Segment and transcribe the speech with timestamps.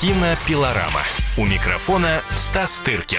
[0.00, 1.00] Кинопилорама.
[1.36, 3.18] У микрофона Стас Тыркин.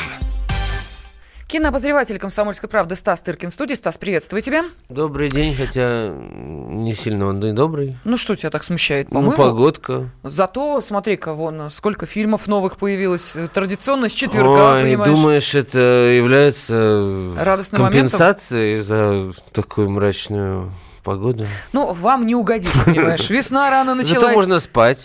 [1.45, 3.73] Кинообозреватель «Комсомольской правды» Стас Тыркин в студии.
[3.73, 4.63] Стас, приветствую тебя.
[4.87, 7.97] Добрый день, хотя не сильно он и добрый.
[8.05, 9.35] Ну, что тебя так смущает, Ну, по-моему?
[9.35, 10.09] погодка.
[10.23, 13.35] Зато, смотри-ка, вон, сколько фильмов новых появилось.
[13.53, 15.13] Традиционно с четверга, Ой, понимаешь?
[15.13, 15.79] думаешь, это
[16.15, 18.17] является Радостным моментом?
[18.19, 20.71] компенсацией за такую мрачную
[21.03, 21.45] погоду?
[21.73, 23.29] Ну, вам не угодишь, понимаешь.
[23.29, 24.21] Весна рано началась.
[24.21, 24.99] Зато можно спать.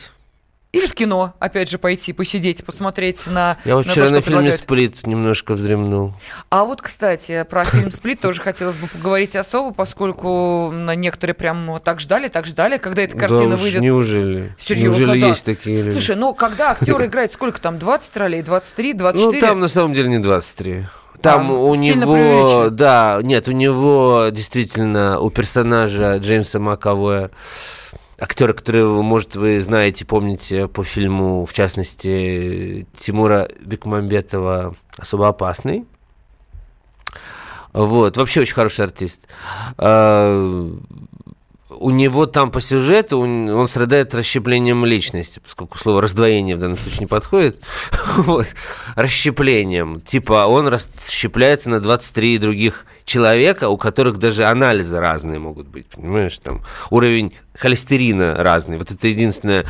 [0.75, 4.21] Или в кино, опять же, пойти, посидеть, посмотреть на, Я вот на вчера то, на
[4.21, 4.61] фильме предлагают.
[4.63, 6.15] «Сплит» немножко вздремнул.
[6.51, 11.81] А вот, кстати, про фильм «Сплит» тоже хотелось бы поговорить особо, поскольку на некоторые прям
[11.85, 13.83] так ждали, так ждали, когда эта картина да уж, выйдет.
[13.83, 14.53] неужели?
[14.59, 15.27] Серьезно, Неужели да.
[15.29, 15.93] есть такие люди?
[15.93, 19.41] Слушай, ну когда актер играет, сколько там, 20 ролей, 23, 24?
[19.41, 20.87] Ну, там на самом деле не 23.
[21.23, 22.71] Там А, у него, преувеличено.
[22.71, 27.31] да, нет, у него действительно, у персонажа Джеймса Маковоя,
[28.19, 35.85] актера, которого, может, вы знаете, помните по фильму, в частности, Тимура Бекмамбетова «Особо опасный».
[37.73, 39.27] Вот, вообще очень хороший артист.
[41.79, 46.79] У него там по сюжету он, он страдает расщеплением личности, поскольку слово раздвоение в данном
[46.79, 47.61] случае не подходит.
[48.17, 48.47] Вот.
[48.95, 50.01] Расщеплением.
[50.01, 56.39] Типа он расщепляется на 23 других человека, у которых даже анализы разные могут быть, понимаешь?
[56.43, 58.79] Там уровень холестерина разный.
[58.79, 59.67] Вот это единственная э,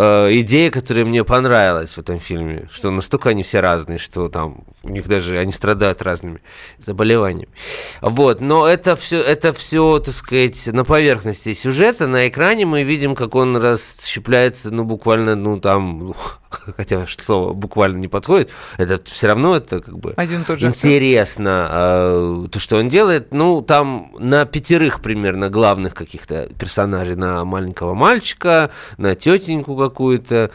[0.00, 4.88] идея, которая мне понравилась в этом фильме, что настолько они все разные, что там у
[4.88, 6.40] них даже они страдают разными
[6.78, 7.52] заболеваниями.
[8.00, 13.14] Вот, но это все, это все, так сказать, на поверхности сюжета, на экране мы видим,
[13.14, 16.14] как он расщепляется, ну, буквально, ну, там,
[16.76, 21.68] хотя слово буквально не подходит, это все равно это как бы Один тот же интересно,
[21.70, 23.32] э, то, что он делает.
[23.32, 30.50] Ну, там на пятерых примерно главных каких-то персонажей, на маленького мальчика, на тетеньку какую-то,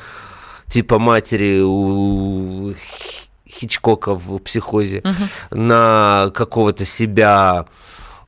[0.67, 2.73] типа матери у
[3.47, 5.03] Хичкока в психозе,
[5.49, 7.67] на какого-то себя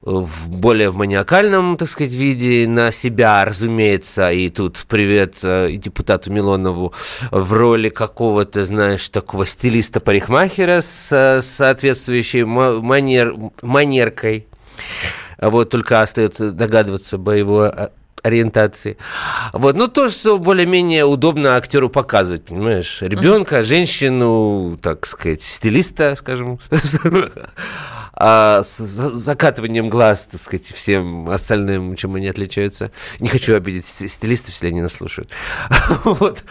[0.02, 5.78] в более в маниакальном, так сказать, виде, на себя, разумеется, и тут привет э, и
[5.78, 6.94] депутату Милонову
[7.31, 14.47] в роли какого-то, знаешь, такого стилиста-парикмахера с э, соответствующей ма- манер, манеркой.
[15.40, 17.90] Вот только остается догадываться по его э,
[18.24, 18.97] ориентации.
[19.53, 23.00] Вот, ну то, что более-менее удобно актеру показывать, понимаешь?
[23.02, 26.59] Ребенка, женщину, так сказать, стилиста, скажем,
[28.20, 32.92] а с за- закатыванием глаз, так сказать, всем остальным, чем они отличаются.
[33.20, 35.30] Не хочу обидеть ст- стилистов, если они нас слушают.
[36.04, 36.44] Вот.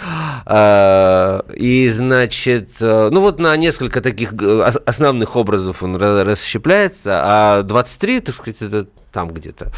[0.47, 4.33] А, И, значит, э, ну вот на несколько таких
[4.87, 9.73] основных образов он ра- расщепляется, а 23, так сказать, это там где-то,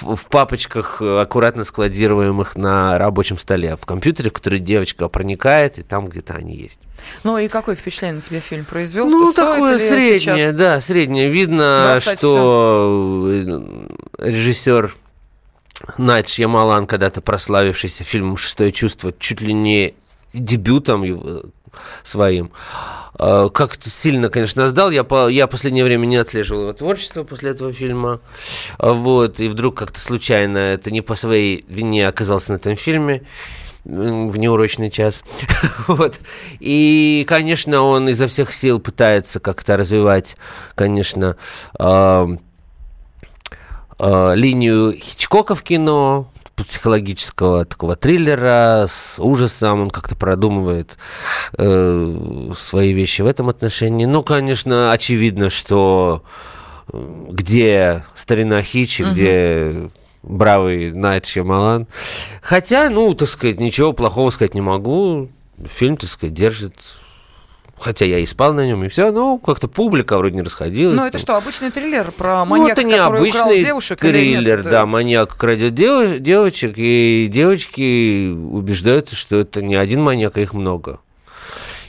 [0.00, 5.78] в, в папочках, э, аккуратно складируемых на рабочем столе, в компьютере, в который девочка проникает,
[5.78, 6.78] и там где-то они есть.
[7.24, 9.08] Ну и какое впечатление на тебя фильм произвел?
[9.08, 11.28] Ну, Стоит такое среднее, да, среднее.
[11.28, 14.94] Видно, бросать что э, режиссер
[15.98, 19.94] Найт Шьямалан, когда-то прославившийся фильмом «Шестое чувство», чуть ли не
[20.36, 21.52] дебютом
[22.02, 22.52] своим,
[23.18, 24.90] э, как-то сильно, конечно, сдал.
[24.90, 28.20] Я, по, я последнее время не отслеживал его творчество после этого фильма.
[28.78, 33.22] А Вот, и вдруг как-то случайно, это не по своей вине оказался на этом фильме
[33.84, 35.22] в неурочный час.
[35.86, 36.18] вот.
[36.58, 40.36] И, конечно, он изо всех сил пытается как-то развивать,
[40.74, 41.36] конечно,
[41.78, 42.40] ам,
[43.98, 46.28] а, линию Хичкока в кино,
[46.64, 50.96] психологического такого триллера с ужасом, он как-то продумывает
[51.58, 54.06] э, свои вещи в этом отношении.
[54.06, 56.22] Ну, конечно, очевидно, что
[56.92, 59.90] э, где старина Хичи, где
[60.22, 61.86] бравый Найт Шьямалан.
[62.42, 65.30] Хотя, ну, так сказать, ничего плохого сказать не могу.
[65.64, 66.74] Фильм, так сказать, держит
[67.78, 70.96] Хотя я и спал на нем, и все, ну, как-то публика вроде не расходилась.
[70.96, 74.02] Ну, это что, обычный триллер про Ну, маньяка, это который украл девушек?
[74.02, 74.12] нет?
[74.12, 80.36] триллер, Это- да, маньяк крадет дев- девочек, и девочки убеждаются, что это не один маньяк,
[80.38, 81.00] а их много.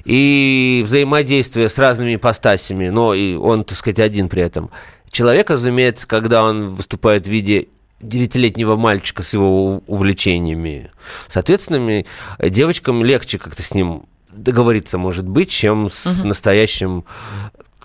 [0.03, 4.69] И взаимодействие с разными ипостасями, но и он, так сказать, один при этом.
[5.11, 7.67] Человек, разумеется, когда он выступает в виде
[8.01, 10.91] девятилетнего мальчика с его увлечениями
[11.27, 12.05] соответственными,
[12.39, 17.05] э, девочкам легче как-то с ним договориться, может быть, чем с настоящим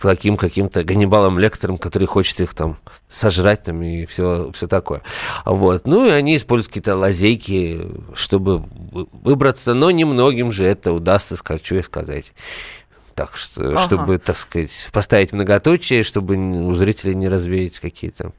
[0.01, 2.77] таким каким-то Ганнибалом Лектором, который хочет их там
[3.09, 5.03] сожрать там и все, все такое.
[5.45, 5.87] Вот.
[5.87, 7.81] Ну и они используют какие-то лазейки,
[8.15, 12.33] чтобы вы- выбраться, но немногим же это удастся, что и сказать.
[13.15, 13.79] Так что, Ага.
[13.79, 18.33] чтобы, так сказать, поставить многоточие, чтобы у зрителей не развеять какие-то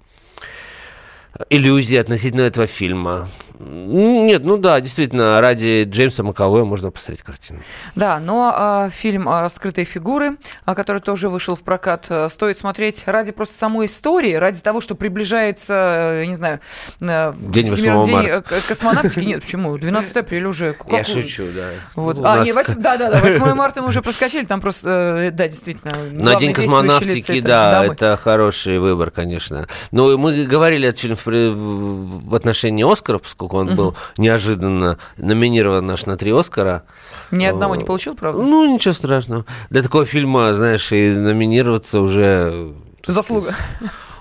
[1.50, 3.28] иллюзии относительно этого фильма.
[3.60, 7.60] Нет, ну да, действительно, ради Джеймса Маковоя можно посмотреть картину.
[7.96, 13.04] Да, но а, фильм а, «Скрытые фигуры», а, который тоже вышел в прокат, стоит смотреть
[13.06, 16.60] ради просто самой истории, ради того, что приближается, я не знаю,
[17.00, 18.62] день Всемирный день марта.
[18.68, 19.24] космонавтики.
[19.24, 19.78] Нет, почему?
[19.84, 20.74] 12 апреля уже.
[20.74, 21.70] Как я шучу, да.
[21.96, 22.20] Вот.
[22.24, 25.94] А, нет, 8, да, да, да, 8 марта мы уже проскочили, там просто, да, действительно.
[26.12, 29.68] На день космонавтики, да, это хороший выбор, конечно.
[29.92, 33.76] Но мы говорили этот в, в отношении Оскаров, поскольку он угу.
[33.76, 36.84] был неожиданно номинирован наш на три Оскара.
[37.32, 38.42] Ни одного не получил, правда?
[38.42, 39.46] Ну, ничего страшного.
[39.70, 42.74] Для такого фильма, знаешь, и номинироваться уже...
[43.06, 43.56] Заслуга.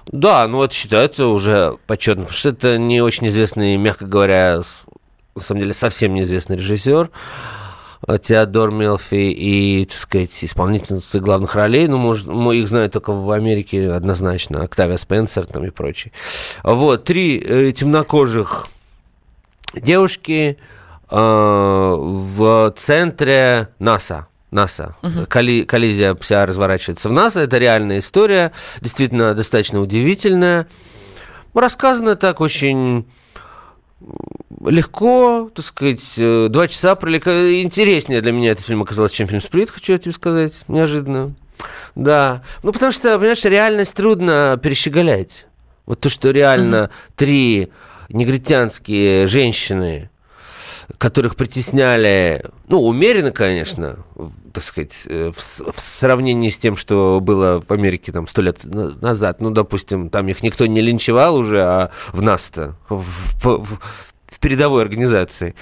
[0.06, 4.62] Да, ну это считается уже почетно, потому что это не очень известный, мягко говоря,
[5.34, 7.10] на самом деле совсем неизвестный режиссер.
[8.19, 13.31] Теодор Мелфи и, так сказать, исполнительницы главных ролей, ну, может, мы их знают только в
[13.31, 16.12] Америке однозначно, Октавия Спенсер там и прочие.
[16.62, 18.69] Вот, три э, темнокожих
[19.75, 20.59] девушки
[21.11, 24.26] э, в центре НАСА.
[24.50, 24.97] НАСА.
[25.03, 25.26] Угу.
[25.29, 27.41] Колли, коллизия вся разворачивается в НАСА.
[27.41, 30.69] Это реальная история, действительно достаточно удивительная.
[31.55, 33.06] Рассказано так очень
[34.64, 37.64] легко, так сказать, э, два часа пролетают.
[37.64, 41.34] Интереснее для меня этот фильм оказался, чем фильм «Сплит», хочу я тебе сказать, неожиданно.
[41.94, 45.46] Да, ну потому что, понимаешь, реальность трудно перещеголять.
[45.87, 46.90] Вот то, что реально угу.
[47.16, 47.72] три
[48.08, 50.10] негритянские женщины,
[50.99, 53.99] которых притесняли, ну, умеренно, конечно,
[54.52, 58.64] так сказать, э, в, в сравнении с тем, что было в Америке там сто лет
[58.64, 62.99] назад, ну, допустим, там их никто не линчевал уже, а в нас-то, в,
[63.44, 63.78] в,
[64.43, 65.55] передовой организации.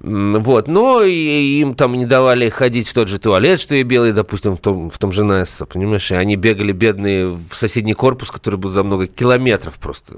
[0.00, 0.68] Вот.
[0.68, 4.56] Но и им там не давали ходить в тот же туалет, что и белые, допустим,
[4.56, 6.10] в том, в том же НАСА, понимаешь?
[6.10, 10.14] И они бегали бедные в соседний корпус, который был за много километров просто.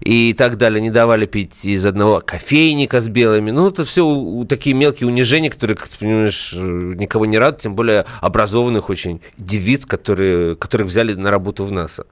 [0.00, 0.82] И так далее.
[0.82, 3.50] Не давали пить из одного кофейника с белыми.
[3.50, 8.04] Ну, это все такие мелкие унижения, которые, как ты понимаешь, никого не радуют, тем более
[8.20, 12.04] образованных очень девиц, которые, которых взяли на работу в НАСА.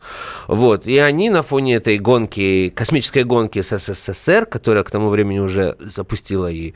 [0.48, 0.86] Вот.
[0.86, 5.74] И они на фоне этой гонки, космической гонки с СССР, которая, к тому времени уже
[5.80, 6.72] запустила и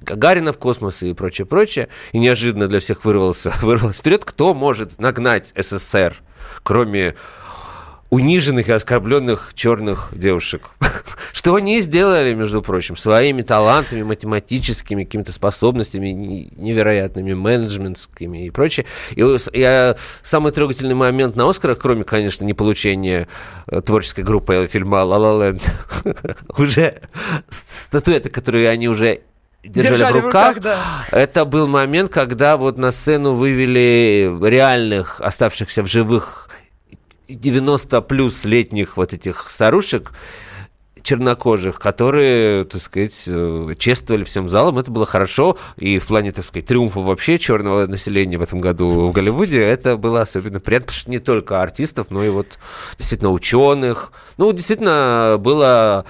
[0.00, 4.98] Гагарина в космос и прочее, прочее, и неожиданно для всех вырвался, вырвался вперед, кто может
[4.98, 6.16] нагнать СССР,
[6.62, 7.14] кроме
[8.10, 10.70] униженных и оскорбленных черных девушек.
[11.32, 16.08] Что они сделали, между прочим, своими талантами, математическими какими-то способностями
[16.56, 18.86] невероятными, менеджментскими и прочее.
[19.14, 19.22] И,
[19.52, 23.28] и самый трогательный момент на Оскарах, кроме, конечно, не получения
[23.66, 25.62] э, творческой группы фильма «Ла Ла Ленд»,
[26.56, 27.02] уже
[27.50, 29.20] статуэты, которые они уже
[29.62, 30.54] держали, держали в руках.
[30.54, 30.78] В руках да.
[31.12, 36.47] Это был момент, когда вот на сцену вывели реальных, оставшихся в живых
[37.28, 40.12] 90 плюс летних вот этих старушек,
[41.02, 44.78] чернокожих, которые, так сказать, э, чествовали всем залом.
[44.78, 45.56] Это было хорошо.
[45.76, 49.96] И в плане, так сказать, триумфа вообще черного населения в этом году в Голливуде это
[49.96, 52.58] было особенно приятно, потому что не только артистов, но и вот
[52.98, 54.12] действительно ученых.
[54.36, 56.04] Ну, действительно, было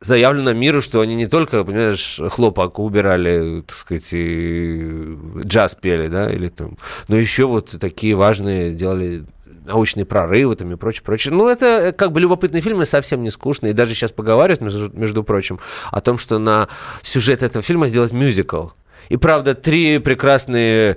[0.00, 6.30] заявлено миру, что они не только, понимаешь, хлопок убирали, так сказать, и джаз пели, да,
[6.30, 6.78] или там,
[7.08, 9.24] но еще вот такие важные делали
[9.70, 11.32] научные прорывы там и прочее, прочее.
[11.32, 13.70] Ну, это э, как бы любопытный фильм и совсем не скучный.
[13.70, 16.68] И даже сейчас поговаривают, между, между прочим, о том, что на
[17.02, 18.68] сюжет этого фильма сделать мюзикл.
[19.08, 20.96] И правда, три прекрасные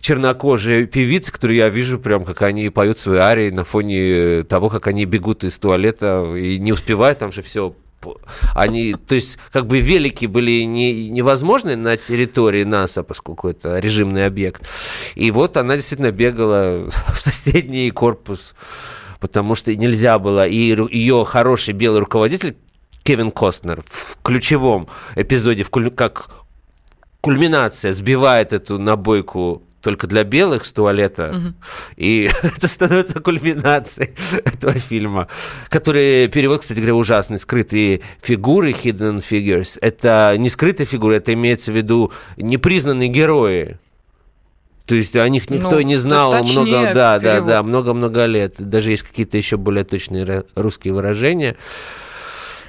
[0.00, 4.86] чернокожие певицы, которые я вижу, прям как они поют свои арии на фоне того, как
[4.86, 7.74] они бегут из туалета и не успевают, там же все
[8.54, 14.26] они, то есть, как бы велики были не, невозможны на территории НАСА, поскольку это режимный
[14.26, 14.66] объект.
[15.14, 18.54] И вот она действительно бегала в соседний корпус,
[19.20, 20.46] потому что нельзя было.
[20.46, 22.56] И ее хороший белый руководитель
[23.02, 26.30] Кевин Костнер в ключевом эпизоде, в, как
[27.20, 31.34] кульминация, сбивает эту набойку только для белых с туалета.
[31.36, 31.54] Угу.
[31.96, 34.14] И это становится кульминацией
[34.44, 35.28] этого фильма,
[35.68, 37.38] который перевод, кстати говоря, ужасный.
[37.38, 39.78] Скрытые фигуры, hidden figures.
[39.80, 43.78] Это не скрытые фигуры, это имеется в виду непризнанные герои.
[44.86, 48.54] То есть о них никто ну, не знал много, да, да, да, много-много лет.
[48.58, 51.56] Даже есть какие-то еще более точные русские выражения.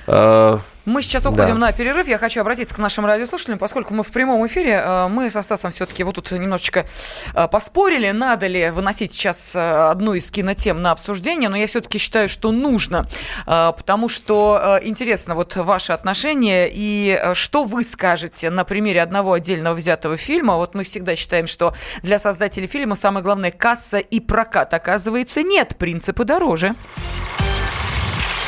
[0.07, 1.67] А, мы сейчас уходим да.
[1.67, 2.07] на перерыв.
[2.07, 4.81] Я хочу обратиться к нашим радиослушателям, поскольку мы в прямом эфире.
[4.83, 6.85] Э, мы со Стасом все-таки вот тут немножечко
[7.33, 11.97] э, поспорили, надо ли выносить сейчас э, одну из кинотем на обсуждение, но я все-таки
[11.97, 13.07] считаю, что нужно,
[13.45, 20.17] потому что интересно вот ваше отношение и что вы скажете на примере одного отдельного взятого
[20.17, 20.55] фильма.
[20.55, 24.74] Вот мы всегда считаем, что для создателей фильма самое главное касса и прокат.
[24.74, 26.75] Оказывается, нет, принципы дороже.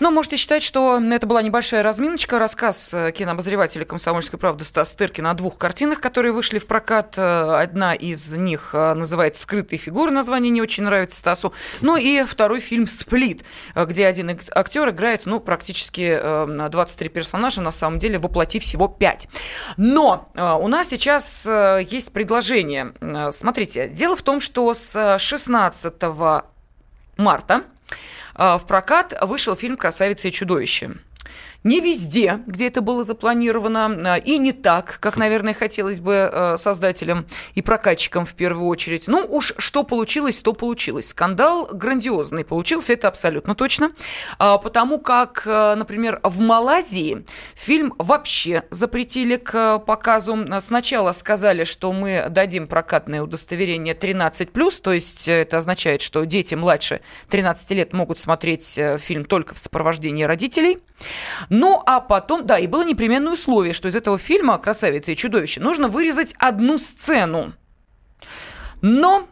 [0.00, 5.32] Но можете считать, что это была небольшая разминочка, рассказ э, кинообозревателя «Комсомольской правды» Стас Тыркина
[5.32, 7.18] о двух картинах, которые вышли в прокат.
[7.18, 11.52] Э, одна из них э, называется «Скрытые фигуры», название не очень нравится Стасу.
[11.82, 16.18] Ну и второй фильм «Сплит», где один актер играет, ну, практически
[16.70, 19.28] 23 персонажа, на самом деле воплотив всего 5.
[19.76, 22.92] Но у нас сейчас есть предложение.
[23.32, 25.94] Смотрите, дело в том, что с 16
[27.16, 27.64] марта
[28.40, 30.92] в прокат вышел фильм «Красавица и чудовище».
[31.62, 36.56] Не везде, где это было запланировано, а, и не так, как, наверное, хотелось бы а,
[36.56, 39.08] создателям и прокатчикам в первую очередь.
[39.08, 41.10] Ну уж что получилось, то получилось.
[41.10, 43.92] Скандал грандиозный получился, это абсолютно точно.
[44.38, 50.38] Потому как, например, в Малайзии фильм вообще запретили к показу.
[50.60, 57.00] Сначала сказали, что мы дадим прокатное удостоверение 13+, то есть это означает, что дети младше
[57.28, 60.78] 13 лет могут смотреть э, фильм только в сопровождении родителей.
[61.50, 65.60] Ну, а потом, да, и было непременное условие, что из этого фильма «Красавица и чудовище»
[65.60, 67.52] нужно вырезать одну сцену.
[68.80, 69.28] Но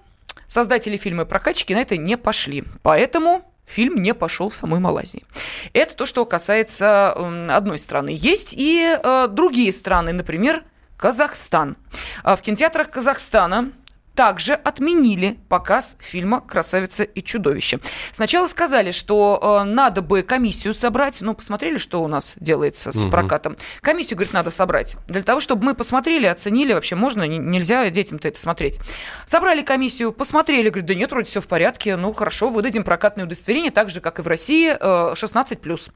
[0.49, 2.65] создатели фильма и прокатчики на это не пошли.
[2.83, 5.25] Поэтому фильм не пошел в самой Малайзии.
[5.73, 7.13] Это то, что касается
[7.55, 8.11] одной страны.
[8.13, 10.65] Есть и э, другие страны, например,
[10.97, 11.77] Казахстан.
[12.25, 13.71] А в кинотеатрах Казахстана
[14.19, 17.79] также отменили показ фильма «Красавица и чудовище».
[18.11, 21.21] Сначала сказали, что э, надо бы комиссию собрать.
[21.21, 23.13] Ну, посмотрели, что у нас делается с угу.
[23.13, 23.57] прокатом.
[23.81, 24.97] Комиссию, говорит, надо собрать.
[25.07, 28.81] Для того, чтобы мы посмотрели, оценили, вообще можно, нельзя детям-то это смотреть.
[29.25, 31.95] Собрали комиссию, посмотрели, говорит, да нет, вроде все в порядке.
[31.95, 35.93] Ну, хорошо, выдадим прокатное удостоверение, так же, как и в России, э, 16+.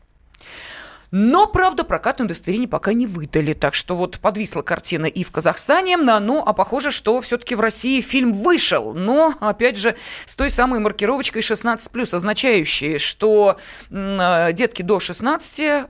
[1.12, 3.52] Но, правда, прокатное удостоверение пока не выдали.
[3.52, 5.98] Так что вот подвисла картина и в Казахстане.
[5.98, 8.94] Ну, а похоже, что все-таки в России фильм вышел.
[8.94, 13.58] Но, опять же, с той самой маркировочкой 16+, означающей, что
[13.90, 15.86] э, детки до 16 э,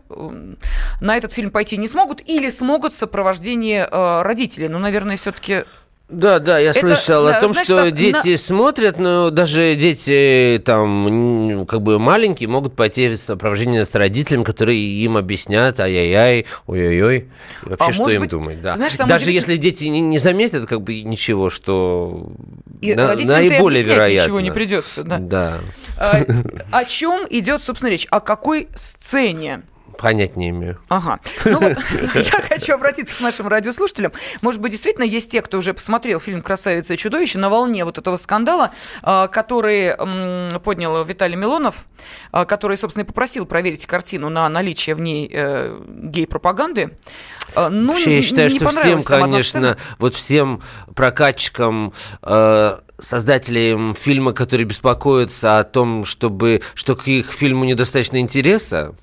[1.00, 4.66] на этот фильм пойти не смогут или смогут в сопровождении э, родителей.
[4.66, 5.64] Ну, наверное, все-таки
[6.12, 8.38] да, да, я это, слышал о том, знаешь, что дети на...
[8.38, 14.78] смотрят, но даже дети там как бы маленькие могут пойти в сопровождение с родителями, которые
[14.78, 17.28] им объяснят, ай-яй-яй, ой-ой-ой,
[17.62, 18.76] вообще а что им быть, думать, да.
[18.76, 19.34] Знаешь, даже удив...
[19.34, 22.30] если дети не, не заметят как бы ничего, что
[22.82, 24.28] и на, наиболее вероятно.
[24.28, 25.18] ничего не придется, да.
[25.18, 25.58] Да.
[25.98, 26.24] А,
[26.70, 28.06] о чем идет, собственно, речь?
[28.10, 29.62] О какой сцене?
[30.02, 30.78] Понять не имею.
[30.88, 31.20] Ага.
[31.44, 31.78] Ну вот,
[32.14, 34.10] я хочу обратиться к нашим радиослушателям.
[34.40, 37.98] Может быть, действительно есть те, кто уже посмотрел фильм «Красавица и чудовище» на волне вот
[37.98, 38.72] этого скандала,
[39.04, 39.94] а, который
[40.58, 41.86] поднял Виталий Милонов,
[42.32, 46.98] а, который, собственно, и попросил проверить картину на наличие в ней э, гей-пропаганды.
[47.54, 50.62] А, ну, Вообще, я считаю, что всем, конечно, вот всем
[50.96, 51.92] прокатчикам
[52.22, 58.96] э, создателям фильма, которые беспокоятся о том, чтобы, что к их фильму недостаточно интереса,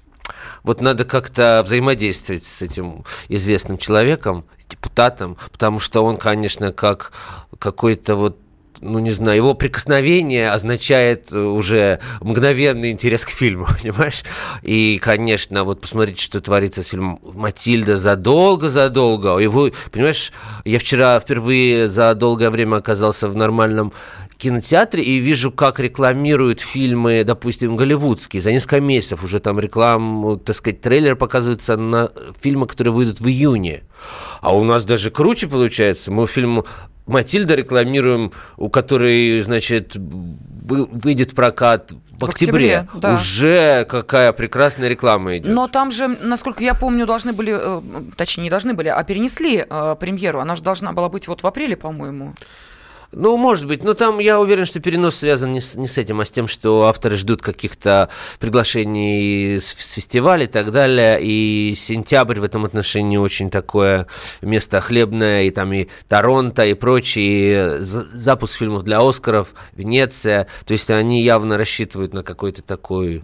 [0.63, 7.11] вот надо как-то взаимодействовать с этим известным человеком, депутатом, потому что он, конечно, как
[7.57, 8.37] какой-то вот
[8.81, 14.23] ну, не знаю, его прикосновение означает уже мгновенный интерес к фильму, понимаешь?
[14.61, 19.37] И, конечно, вот посмотрите, что творится с фильмом «Матильда» задолго-задолго.
[19.37, 20.31] Его, понимаешь,
[20.63, 23.91] я вчера впервые за долгое время оказался в нормальном
[24.39, 28.41] кинотеатре и вижу, как рекламируют фильмы, допустим, голливудские.
[28.41, 33.27] За несколько месяцев уже там рекламу, так сказать, трейлер показывается на фильмы, которые выйдут в
[33.27, 33.83] июне.
[34.41, 36.11] А у нас даже круче получается.
[36.11, 36.63] Мы фильм
[37.05, 42.79] Матильда рекламируем, у которой, значит, выйдет в прокат в, в октябре.
[42.79, 43.13] октябре да.
[43.15, 45.53] Уже какая прекрасная реклама идет.
[45.53, 47.81] Но там же, насколько я помню, должны были, э,
[48.15, 50.39] точнее, не должны были, а перенесли э, премьеру.
[50.39, 52.35] Она же должна была быть вот в апреле, по-моему.
[53.11, 56.19] Ну, может быть, но там я уверен, что перенос связан не с, не с этим,
[56.19, 61.73] а с тем, что авторы ждут каких-то приглашений с, с фестиваля и так далее, и
[61.75, 64.05] сентябрь в этом отношении очень такое
[64.41, 70.91] место хлебное, и там и Торонто, и прочие, запуск фильмов для Оскаров, Венеция, то есть
[70.91, 73.23] они явно рассчитывают на какой-то такой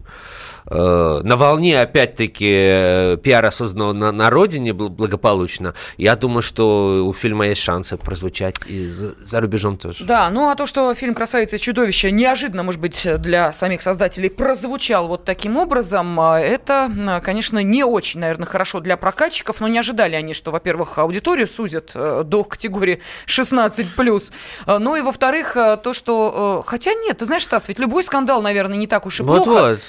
[0.68, 7.14] Э, на волне, опять-таки, э, пиара, созданного на, на родине благополучно, я думаю, что у
[7.14, 10.04] фильма есть шансы прозвучать и за, за рубежом тоже.
[10.06, 14.30] Да, ну а то, что фильм «Красавица и чудовище» неожиданно, может быть, для самих создателей
[14.30, 19.80] прозвучал вот таким образом, э, это, конечно, не очень, наверное, хорошо для прокатчиков, но не
[19.80, 24.32] ожидали они, что, во-первых, аудиторию сузят до категории 16+,
[24.68, 26.64] ну и, во-вторых, то, что...
[26.66, 29.50] Хотя нет, ты знаешь, Стас, ведь любой скандал, наверное, не так уж и вот плохо.
[29.50, 29.80] Вот-вот.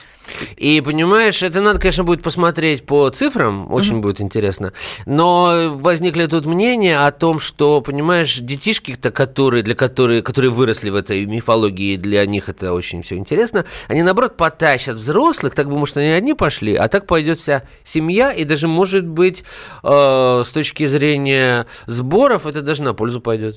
[0.57, 4.01] И понимаешь, это надо, конечно, будет посмотреть по цифрам, очень mm-hmm.
[4.01, 4.73] будет интересно.
[5.05, 10.97] Но возникли тут мнения о том, что, понимаешь, детишки-то, которые, для которые, которые выросли в
[10.97, 15.97] этой мифологии, для них это очень все интересно, они, наоборот, потащат взрослых, так бы, может,
[15.97, 19.45] они одни пошли, а так пойдет вся семья, и даже, может быть,
[19.83, 23.57] э, с точки зрения сборов, это даже на пользу пойдет.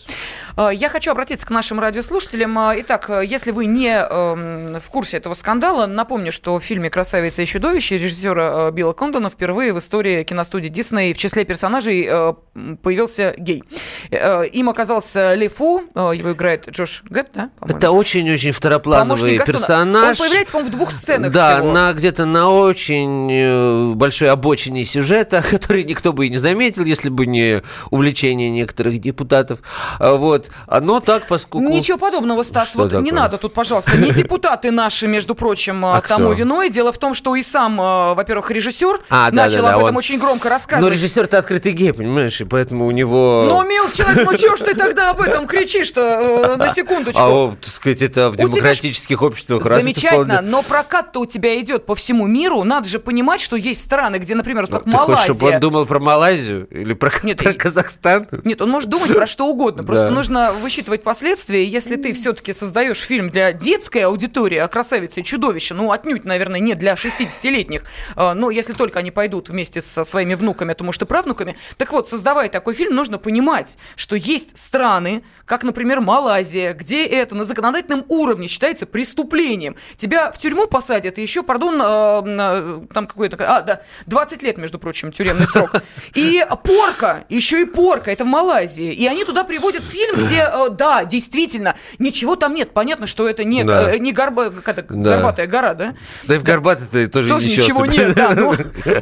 [0.57, 2.57] Э, я хочу обратиться к нашим радиослушателям.
[2.57, 6.89] Э, итак, э, если вы не э, в курсе этого скандала, напомню, что в фильме
[6.89, 12.05] «Красавица и чудовище» режиссера э, Билла Кондона впервые в истории киностудии Дисней в числе персонажей
[12.07, 12.33] э,
[12.81, 13.63] появился гей.
[14.11, 17.49] Э, им оказался Ли Фу, его играет Джош Гэтт, да?
[17.67, 20.19] Это очень-очень второплановый персонаж.
[20.19, 21.71] Он появляется, по-моему, в двух сценах Да, всего.
[21.71, 27.25] на, где-то на очень большой обочине сюжета, который никто бы и не заметил, если бы
[27.25, 29.59] не увлечение некоторых депутатов.
[29.99, 30.49] Вот.
[30.67, 31.69] Но так, поскольку...
[31.69, 32.69] Ничего подобного, Стас.
[32.69, 33.03] Что вот такое?
[33.03, 36.69] не надо тут, пожалуйста, не депутаты наши, между прочим, а тому виноваты виной.
[36.69, 39.89] Дело в том, что и сам, э, во-первых, режиссер а, начал да, да, об этом
[39.89, 39.97] он...
[39.97, 40.89] очень громко рассказывать.
[40.89, 43.45] Но режиссер-то открытый гей, понимаешь, и поэтому у него...
[43.47, 47.21] Ну, мил человек, ну что ж ты тогда об этом кричишь-то, э, на секундочку.
[47.21, 52.27] А, так сказать, это в демократических обществах Замечательно, но прокат-то у тебя идет по всему
[52.27, 52.63] миру.
[52.63, 55.05] Надо же понимать, что есть страны, где, например, как Малайзия.
[55.05, 58.27] Ты хочешь, чтобы он думал про Малайзию или про, нет, про Казахстан?
[58.43, 59.83] Нет, он может думать про что угодно.
[59.83, 61.65] Просто нужно высчитывать последствия.
[61.65, 66.38] Если ты все-таки создаешь фильм для детской аудитории о красавице и чудовище, ну, отнюдь, наверное,
[66.47, 67.83] не для 60-летних,
[68.15, 71.55] а, но если только они пойдут вместе со своими внуками, то, может, и правнуками.
[71.77, 77.35] Так вот, создавая такой фильм, нужно понимать, что есть страны, как, например, Малайзия, где это
[77.35, 79.75] на законодательном уровне считается преступлением.
[79.95, 83.37] Тебя в тюрьму посадят, и еще, пардон, а, там какой-то...
[83.45, 85.71] А, да, 20 лет, между прочим, тюремный срок.
[86.15, 88.93] И порка, еще и порка, это в Малайзии.
[88.93, 92.71] И они туда привозят фильм, где, э, да, действительно, ничего там нет.
[92.71, 93.93] Понятно, что это не, да.
[93.93, 94.83] Э, не горба, да.
[94.83, 95.95] горбатая гора, да?
[96.29, 98.15] Да и в Горбатый-то тоже, тоже ничего, ничего нет.
[98.15, 98.53] Да, ну,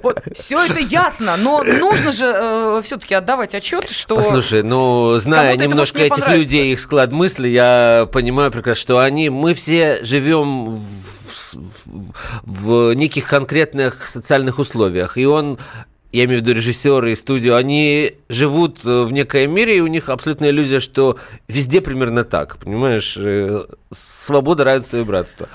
[0.02, 4.16] вот, все это ясно, но нужно же э, все-таки отдавать отчет, что...
[4.16, 9.56] Послушай, ну, зная немножко этих людей, их склад мысли, я понимаю прекрасно, что они, мы
[9.56, 12.14] все живем в, в,
[12.46, 15.60] в неких конкретных социальных условиях, и он
[16.14, 19.88] я имею в виду режиссеры и студию, они живут э, в некоем мире, и у
[19.88, 23.18] них абсолютная иллюзия, что везде примерно так, понимаешь?
[23.90, 25.48] Э, свобода, равенство и братство.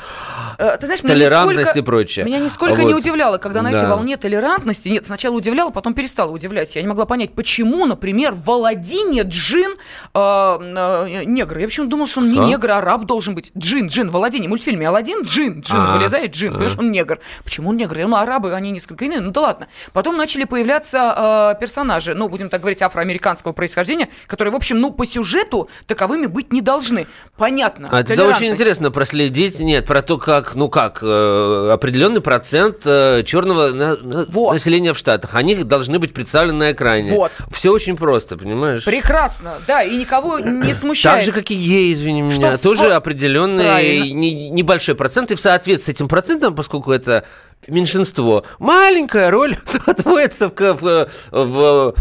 [0.58, 2.24] Э, ты знаешь, Толерантность нисколько, и прочее.
[2.24, 2.88] Меня нисколько вот.
[2.88, 3.78] не удивляло, когда на да.
[3.78, 6.74] этой волне толерантности, нет, сначала удивляло, потом перестало удивлять.
[6.74, 9.72] Я не могла понять, почему, например, в Аладдине Джин
[10.14, 11.58] э, э, негр.
[11.58, 12.42] Я почему думал, что он Кто?
[12.42, 13.52] не негр, а араб должен быть.
[13.56, 16.54] Джин, Джин, в Аладдине, мультфильме Аладдин, Джин, Джин, а, вылезает Джин, а.
[16.54, 17.20] понимаешь, он негр.
[17.44, 17.98] Почему он негр?
[18.06, 19.68] Ну, арабы, они несколько иные, ну да ладно.
[19.92, 24.90] Потом начали появляться э, персонажи, ну, будем так говорить, афроамериканского происхождения, которые, в общем, ну,
[24.90, 27.06] по сюжету таковыми быть не должны.
[27.36, 27.88] Понятно.
[27.90, 33.22] А это очень интересно проследить, нет, про то, как, ну как, э, определенный процент э,
[33.24, 33.96] черного
[34.28, 34.52] вот.
[34.52, 37.12] населения в Штатах, они должны быть представлены на экране.
[37.12, 37.32] Вот.
[37.50, 38.84] Все очень просто, понимаешь?
[38.84, 41.18] Прекрасно, да, и никого не смущает.
[41.18, 42.92] Так же, как и геи, извини меня, Что тоже в...
[42.92, 47.24] определенный не, небольшой процент, и в соответствии с этим процентом, поскольку это
[47.68, 48.44] меньшинство.
[48.58, 49.56] Маленькая роль
[49.86, 51.94] отводится в, в, в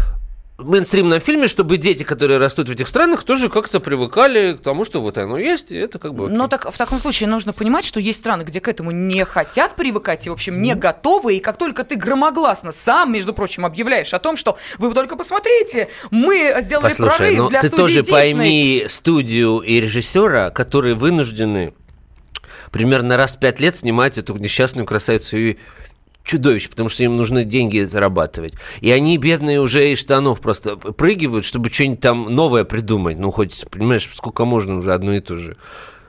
[0.68, 5.00] мейнстримном фильме, чтобы дети, которые растут в этих странах, тоже как-то привыкали к тому, что
[5.00, 6.26] вот оно есть, и это как бы...
[6.26, 6.36] Окей.
[6.36, 9.76] Но так в таком случае нужно понимать, что есть страны, где к этому не хотят
[9.76, 14.12] привыкать и, в общем, не готовы, и как только ты громогласно сам, между прочим, объявляешь
[14.14, 18.10] о том, что вы только посмотрите, мы сделали Послушай, прорыв ну, для ты тоже Disney.
[18.10, 21.72] пойми студию и режиссера, которые вынуждены
[22.70, 25.56] примерно раз в пять лет снимать эту несчастную красавицу и
[26.24, 28.54] чудовище, потому что им нужны деньги зарабатывать.
[28.80, 33.18] И они, бедные, уже из штанов просто прыгивают, чтобы что-нибудь там новое придумать.
[33.18, 35.56] Ну, хоть, понимаешь, сколько можно уже одно и то же.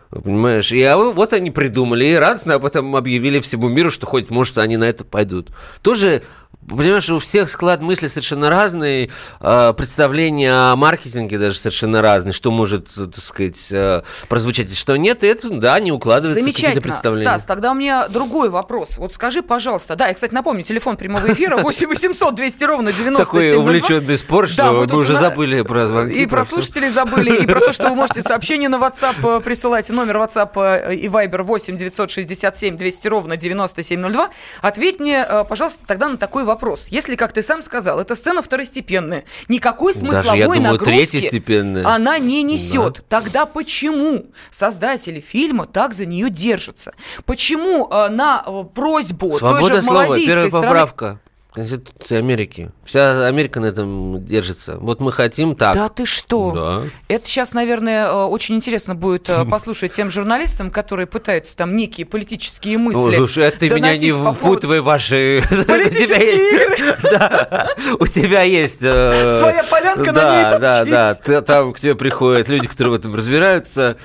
[0.09, 0.71] Понимаешь?
[0.71, 4.59] И а вот они придумали, и радостно об этом объявили всему миру, что хоть, может,
[4.59, 5.49] они на это пойдут.
[5.81, 6.21] Тоже
[6.69, 9.11] Понимаешь, у всех склад мысли совершенно разный,
[9.41, 15.23] э, представления о маркетинге даже совершенно разные, что может, так сказать, э, прозвучать что нет,
[15.23, 16.81] и это, да, не укладывается Замечательно.
[16.81, 17.25] представления.
[17.25, 18.97] Стас, тогда у меня другой вопрос.
[18.97, 23.25] Вот скажи, пожалуйста, да, я, кстати, напомню, телефон прямого эфира 8 800 200 ровно 97
[23.25, 26.15] Такой увлеченный спор, что мы уже забыли про звонки.
[26.15, 29.89] И про слушателей забыли, и про то, что вы можете сообщение на WhatsApp присылать.
[29.89, 34.29] Номер WhatsApp и Viber 8 967 200 ровно 9702.
[34.61, 36.87] Ответь мне, пожалуйста, тогда на такой вопрос вопрос.
[36.89, 42.19] Если, как ты сам сказал, эта сцена второстепенная, никакой смысловой Даже, я думаю, нагрузки она
[42.19, 43.19] не несет, да.
[43.19, 46.93] тогда почему создатели фильма так за нее держатся?
[47.25, 50.67] Почему э, на э, просьбу Свобода той же слова, малазийской первая страны...
[50.67, 51.19] поправка.
[51.53, 52.71] Конституция Америки.
[52.83, 54.77] Вся Америка на этом держится.
[54.79, 55.75] Вот мы хотим так.
[55.75, 56.51] Да ты что?
[56.51, 57.15] Да.
[57.15, 62.07] Это сейчас, наверное, э, очень интересно будет э, послушать тем журналистам, которые пытаются там некие
[62.07, 62.99] политические мысли.
[62.99, 65.43] Ну, слушай, это ты меня не впутывай в ваши...
[65.67, 66.97] Политические игры.
[67.03, 67.69] Да.
[67.99, 68.81] У тебя есть...
[68.81, 71.41] Э, Своя полянка, на ней Да, да, да.
[71.41, 73.97] Там к тебе приходят люди, которые в этом разбираются.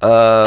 [0.00, 0.46] А,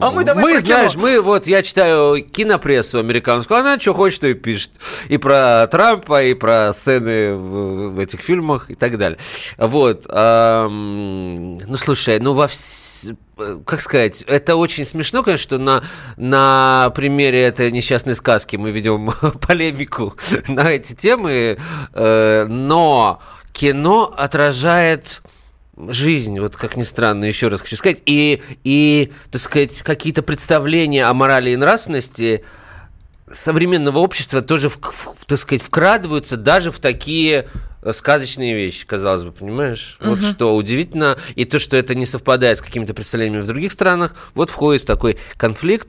[0.00, 4.28] а мы давай Мы, знаешь, мы вот, я читаю кинопрессу американскую, она что хочет, то
[4.28, 4.72] и пишет.
[5.08, 9.18] И про Трампа, и про сцены в, в этих фильмах и так далее.
[9.58, 10.06] Вот.
[10.06, 13.06] Ну, слушай, ну во вс...
[13.64, 15.82] как сказать, это очень смешно, конечно, что на,
[16.16, 19.10] на примере этой несчастной сказки мы ведем
[19.46, 20.14] полемику
[20.46, 21.58] на эти темы,
[21.92, 23.20] э, но
[23.52, 25.22] кино отражает
[25.76, 31.06] жизнь, вот как ни странно, еще раз хочу сказать, и, и так сказать, какие-то представления
[31.06, 32.44] о морали и нравственности
[33.32, 37.48] современного общества тоже, в, в, так сказать, вкрадываются даже в такие
[37.82, 39.98] э, сказочные вещи, казалось бы, понимаешь?
[40.00, 40.10] Угу.
[40.10, 44.14] Вот что удивительно, и то, что это не совпадает с какими-то представлениями в других странах,
[44.34, 45.88] вот входит в такой конфликт.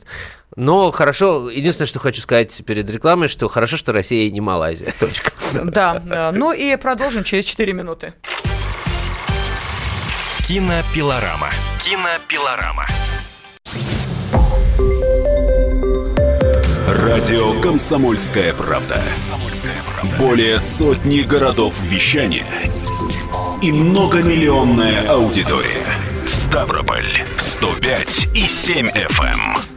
[0.55, 4.91] Но хорошо, единственное, что хочу сказать перед рекламой, что хорошо, что Россия не Малайзия.
[4.99, 5.31] Точка.
[5.53, 8.13] Да, э, ну и продолжим через 4 минуты.
[10.47, 11.49] Кинопилорама.
[11.77, 12.87] Кинопилорама.
[16.87, 19.03] Радио «Комсомольская правда».
[20.17, 22.47] Более сотни городов вещания
[23.61, 25.85] и многомиллионная аудитория.
[26.25, 29.76] Ставрополь 105 и 7 FM.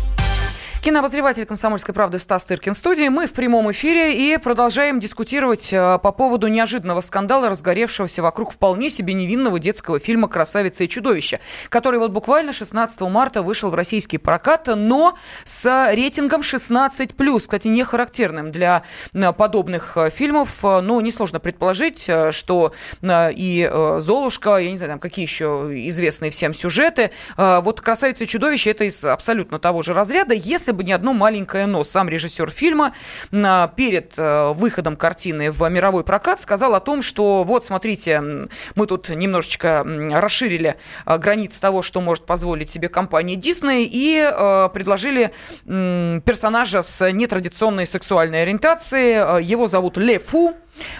[0.81, 3.07] Кинообозреватель «Комсомольской правды» Стас Тыркин в студии.
[3.07, 8.89] Мы в прямом эфире и продолжаем дискутировать э, по поводу неожиданного скандала, разгоревшегося вокруг вполне
[8.89, 11.39] себе невинного детского фильма «Красавица и чудовище»,
[11.69, 17.39] который вот буквально 16 марта вышел в российский прокат, но с рейтингом 16+.
[17.39, 18.81] Кстати, не характерным для
[19.13, 20.63] э, подобных э, фильмов.
[20.63, 27.11] Ну, несложно предположить, что и «Золушка», я не знаю, там какие еще известные всем сюжеты.
[27.37, 30.33] Вот «Красавица и чудовище»— это из абсолютно того же разряда.
[30.33, 31.83] Если если бы не одно маленькое но.
[31.83, 32.93] Сам режиссер фильма
[33.33, 38.87] а, перед э, выходом картины в мировой прокат сказал о том, что вот, смотрите, мы
[38.87, 45.31] тут немножечко расширили а, границы того, что может позволить себе компания Disney, и э, предложили
[45.65, 49.39] персонажа с нетрадиционной сексуальной ориентацией.
[49.39, 50.55] Э, его зовут Ле Фу.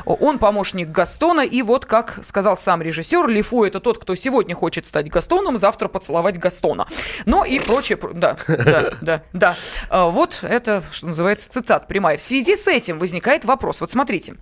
[0.05, 4.85] Он помощник Гастона, и вот, как сказал сам режиссер, Лифу это тот, кто сегодня хочет
[4.85, 6.87] стать Gastoном, завтра поцеловать Гастона.
[7.25, 9.55] Ну и прочее, да, да, да, да.
[9.89, 12.17] А, вот это, что называется, цитат прямая.
[12.17, 13.81] В связи с этим возникает вопрос.
[13.81, 14.35] Вот смотрите,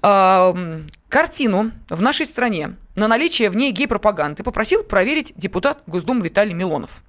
[0.00, 7.02] картину в нашей стране на наличие в ней гей-пропаганды попросил проверить депутат Госдумы Виталий Милонов.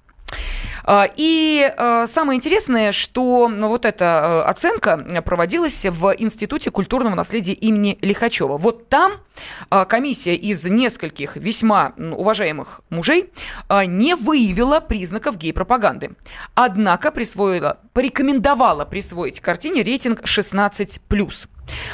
[0.84, 7.14] А, и а, самое интересное, что ну, вот эта а, оценка проводилась в Институте культурного
[7.14, 8.58] наследия имени Лихачева.
[8.58, 9.12] Вот там
[9.88, 13.30] комиссия из нескольких весьма уважаемых мужей
[13.86, 16.10] не выявила признаков гей-пропаганды.
[16.54, 21.48] Однако присвоила, порекомендовала присвоить картине рейтинг 16+.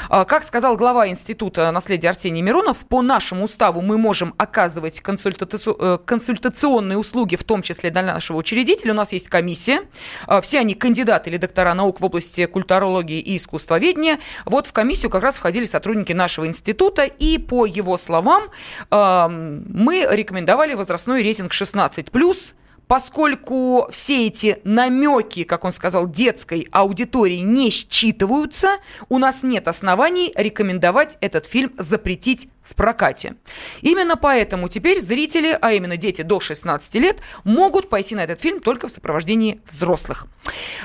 [0.09, 5.99] А, как сказал глава Института наследия Арсений Миронов, по нашему уставу мы можем оказывать э,
[6.05, 8.93] консультационные услуги, в том числе для нашего учредителя.
[8.93, 9.83] У нас есть комиссия.
[10.27, 14.19] А, все они кандидаты или доктора наук в области культурологии и искусствоведения.
[14.45, 18.45] Вот в комиссию как раз входили сотрудники нашего института, и по его словам
[18.91, 22.55] мы рекомендовали возрастной рейтинг 16+,
[22.89, 28.79] Поскольку все эти намеки, как он сказал, детской аудитории не считываются,
[29.11, 33.37] у нас нет оснований рекомендовать этот фильм запретить в прокате.
[33.83, 38.61] Именно поэтому теперь зрители, а именно дети до 16 лет, могут пойти на этот фильм
[38.61, 40.27] только в сопровождении взрослых.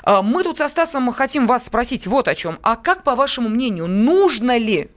[0.04, 2.60] А, мы тут со Стасом хотим вас спросить вот о чем.
[2.63, 4.89] А как, по вашему мнению, нужно ли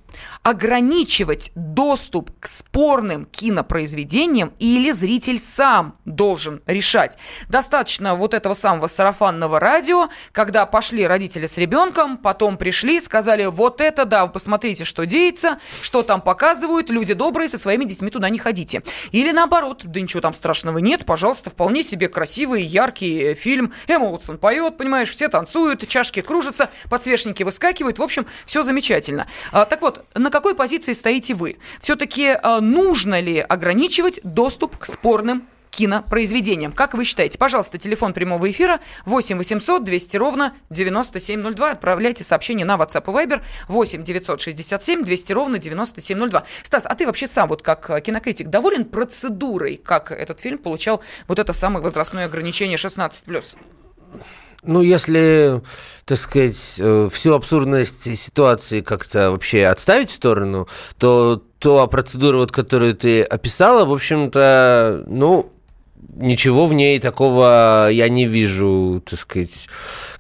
[0.43, 7.19] ограничивать доступ к спорным кинопроизведениям или зритель сам должен решать.
[7.49, 13.81] Достаточно вот этого самого сарафанного радио, когда пошли родители с ребенком, потом пришли, сказали, вот
[13.81, 18.29] это да, вы посмотрите, что деется, что там показывают, люди добрые, со своими детьми туда
[18.29, 18.83] не ходите.
[19.13, 23.73] Или наоборот, да ничего там страшного нет, пожалуйста, вполне себе красивый, яркий фильм.
[23.87, 29.27] Эмма Уотсон поет, понимаешь, все танцуют, чашки кружатся, подсвечники выскакивают, в общем, все замечательно.
[29.53, 31.59] А, так вот, на какой позиции стоите вы?
[31.81, 36.73] Все-таки э, нужно ли ограничивать доступ к спорным кинопроизведениям.
[36.73, 37.39] Как вы считаете?
[37.39, 41.71] Пожалуйста, телефон прямого эфира 8 800 200 ровно 9702.
[41.71, 46.45] Отправляйте сообщение на WhatsApp и Viber 8 967 200 ровно 9702.
[46.63, 51.03] Стас, а ты вообще сам, вот как э, кинокритик, доволен процедурой, как этот фильм получал
[51.29, 53.57] вот это самое возрастное ограничение 16+.
[54.67, 55.63] Ну, если,
[56.05, 62.53] так сказать, э, всю абсурдность ситуации как-то вообще отставить в сторону, то то процедура, вот,
[62.53, 65.53] которую ты описала, в общем-то, ну,
[66.17, 69.69] ничего в ней такого я не вижу, так сказать,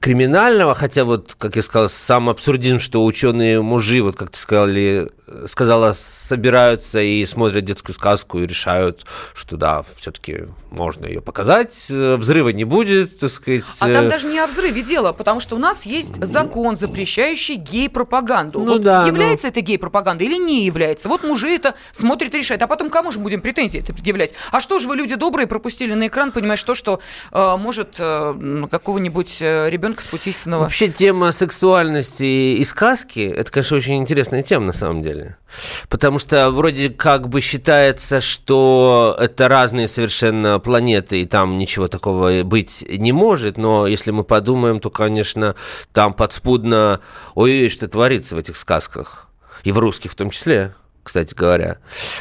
[0.00, 5.08] криминального, хотя вот, как я сказал, сам абсурдизм, что ученые мужи, вот как ты сказали,
[5.46, 10.44] сказала, собираются и смотрят детскую сказку и решают, что да, все-таки
[10.76, 13.64] можно ее показать, взрыва не будет, так сказать.
[13.80, 18.60] А там даже не о взрыве дело, потому что у нас есть закон, запрещающий гей-пропаганду.
[18.60, 19.50] Ну, вот да, является но...
[19.50, 21.08] это гей-пропагандой или не является?
[21.08, 22.62] Вот мужи это смотрят и решают.
[22.62, 24.34] А потом кому же будем претензии это предъявлять?
[24.52, 27.00] А что же вы, люди добрые, пропустили на экран, понимаешь, то, что
[27.32, 30.62] э, может э, какого-нибудь э, ребенка с пути истинного...
[30.62, 35.36] Вообще тема сексуальности и сказки, это, конечно, очень интересная тема на самом деле.
[35.88, 42.42] Потому что вроде как бы считается, что это разные совершенно планеты, и там ничего такого
[42.42, 45.54] быть не может, но если мы подумаем, то, конечно,
[45.92, 47.00] там подспудно,
[47.36, 49.28] ой, что творится в этих сказках,
[49.62, 50.74] и в русских в том числе
[51.06, 51.78] кстати говоря.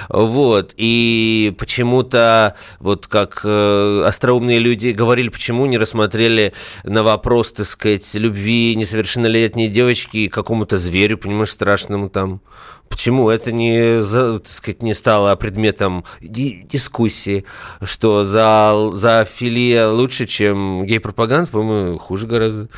[0.09, 0.75] Вот.
[0.77, 6.53] И почему-то, вот как э, остроумные люди говорили, почему не рассмотрели
[6.83, 12.41] на вопрос, так сказать, любви несовершеннолетней девочки какому-то зверю, понимаешь, страшному там.
[12.89, 17.45] Почему это не, так сказать, не стало предметом дискуссии,
[17.83, 22.67] что за, за филия лучше, чем гей-пропаганда, по-моему, хуже гораздо.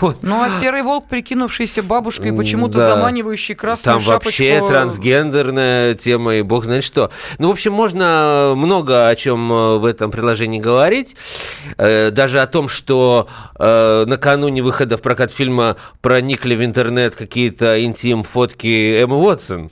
[0.00, 0.18] Вот.
[0.22, 2.94] Ну, а серый волк, прикинувшийся бабушкой, почему-то да.
[2.94, 4.26] заманивающий красную Там шапочку...
[4.26, 7.10] вообще трансгендерная тема, и бог знает что.
[7.38, 11.16] Ну, в общем, можно много о чем э, в этом приложении говорить.
[11.78, 13.28] Э, даже о том, что
[13.58, 19.70] э, накануне выхода в прокат фильма проникли в интернет какие-то интим-фотки Эммы Уотсон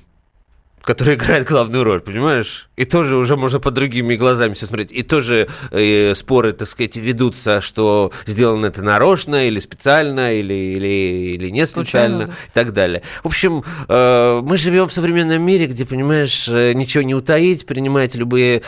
[0.83, 2.69] который играет главную роль, понимаешь?
[2.77, 4.93] И тоже уже можно под другими глазами все смотреть.
[4.93, 11.35] И тоже э, споры, так сказать, ведутся, что сделано это нарочно или специально, или, или,
[11.35, 12.33] или не специально, Случайно, да.
[12.33, 13.03] и так далее.
[13.23, 18.19] В общем, э, мы живем в современном мире, где, понимаешь, э, ничего не утаить, принимаете
[18.19, 18.63] любые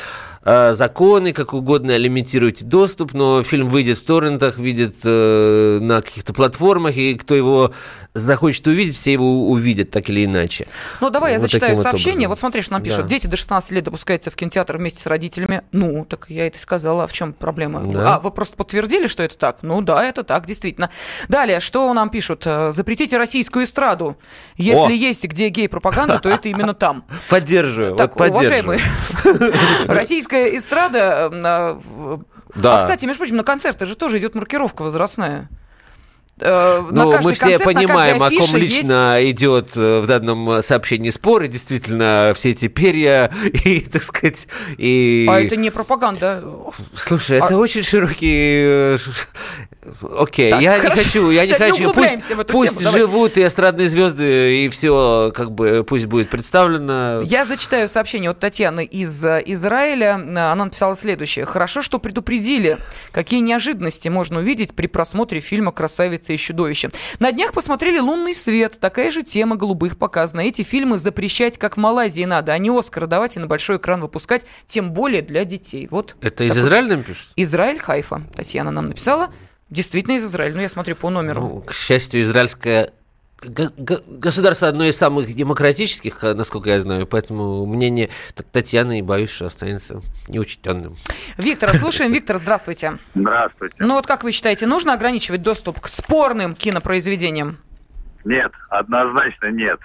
[0.44, 6.32] э, законы, как угодно лимитируете доступ, но фильм выйдет в торрентах, выйдет э, на каких-то
[6.32, 7.72] платформах, и кто его
[8.14, 10.66] захочет увидеть, все его увидят так или иначе.
[11.00, 12.28] Ну, давай вот я зачитаю вот сообщение.
[12.28, 13.02] Вот смотри, что нам пишут.
[13.02, 13.08] Да.
[13.08, 15.62] Дети до 16 лет допускаются в кинотеатр вместе с родителями.
[15.72, 17.04] Ну, так я это сказала.
[17.04, 17.80] А в чем проблема?
[17.80, 18.16] Да.
[18.16, 19.58] А, вы просто подтвердили, что это так?
[19.62, 20.90] Ну да, это так, действительно.
[21.28, 22.42] Далее, что нам пишут?
[22.46, 24.16] Э, запретите российскую эстраду.
[24.56, 24.90] Если О!
[24.90, 27.04] есть где гей-пропаганда, то это именно там.
[27.28, 27.96] Поддерживаю.
[27.96, 28.80] Так, вот уважаемые,
[29.86, 31.30] российская эстрада...
[31.32, 32.18] Э, э,
[32.54, 32.78] да.
[32.78, 35.48] А, кстати, между прочим, на концерты же тоже идет маркировка возрастная.
[36.40, 39.38] Э, ну, мы все концерт, понимаем, о ком лично есть...
[39.38, 43.30] идет э, в данном сообщении спор, и действительно все эти перья
[43.64, 45.26] и, так сказать, и...
[45.30, 46.44] А это не пропаганда.
[46.94, 47.46] Слушай, а...
[47.46, 48.98] это очень широкий...
[49.84, 50.94] Э, окей, так, я хорошо.
[50.94, 51.88] не хочу, я не хочу.
[51.88, 53.44] Не пусть пусть тему, живут давай.
[53.44, 57.20] и эстрадные звезды, и все, как бы, пусть будет представлено.
[57.22, 60.14] Я зачитаю сообщение от Татьяны из Израиля.
[60.14, 61.44] Она написала следующее.
[61.46, 62.78] Хорошо, что предупредили,
[63.12, 66.90] какие неожиданности можно увидеть при просмотре фильма «Красавица «Красавица и чудовище».
[67.18, 68.78] На днях посмотрели «Лунный свет».
[68.80, 70.40] Такая же тема голубых показана.
[70.40, 74.00] Эти фильмы запрещать, как в Малайзии, надо, а не Оскара давать и на большой экран
[74.00, 75.88] выпускать, тем более для детей.
[75.90, 76.16] Вот.
[76.20, 77.28] Это из Израиля нам пишут?
[77.36, 78.22] Израиль, Хайфа.
[78.34, 79.30] Татьяна нам написала.
[79.72, 80.56] Действительно из Израиля.
[80.56, 81.40] Ну, я смотрю по номеру.
[81.40, 82.92] Ну, к счастью, израильская
[83.40, 88.10] государство одно из самых демократических, насколько я знаю, поэтому мнение
[88.52, 90.94] Татьяны, боюсь, что останется неучтенным.
[91.38, 92.12] Виктор, слушаем.
[92.12, 92.98] Виктор, здравствуйте.
[93.14, 93.74] Здравствуйте.
[93.78, 97.56] Ну вот как вы считаете, нужно ограничивать доступ к спорным кинопроизведениям?
[98.26, 99.80] Нет, однозначно нет.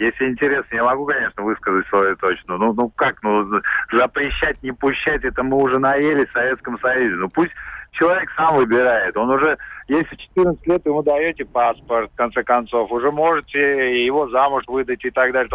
[0.00, 2.56] Если интересно, я могу, конечно, высказать свою точно.
[2.56, 3.60] Ну, ну как, ну
[3.92, 7.16] запрещать, не пущать, это мы уже наели в Советском Союзе.
[7.16, 7.52] Ну пусть
[7.92, 9.14] человек сам выбирает.
[9.18, 9.58] Он уже,
[9.88, 15.10] если 14 лет ему даете паспорт, в конце концов, уже можете его замуж выдать и
[15.10, 15.50] так далее.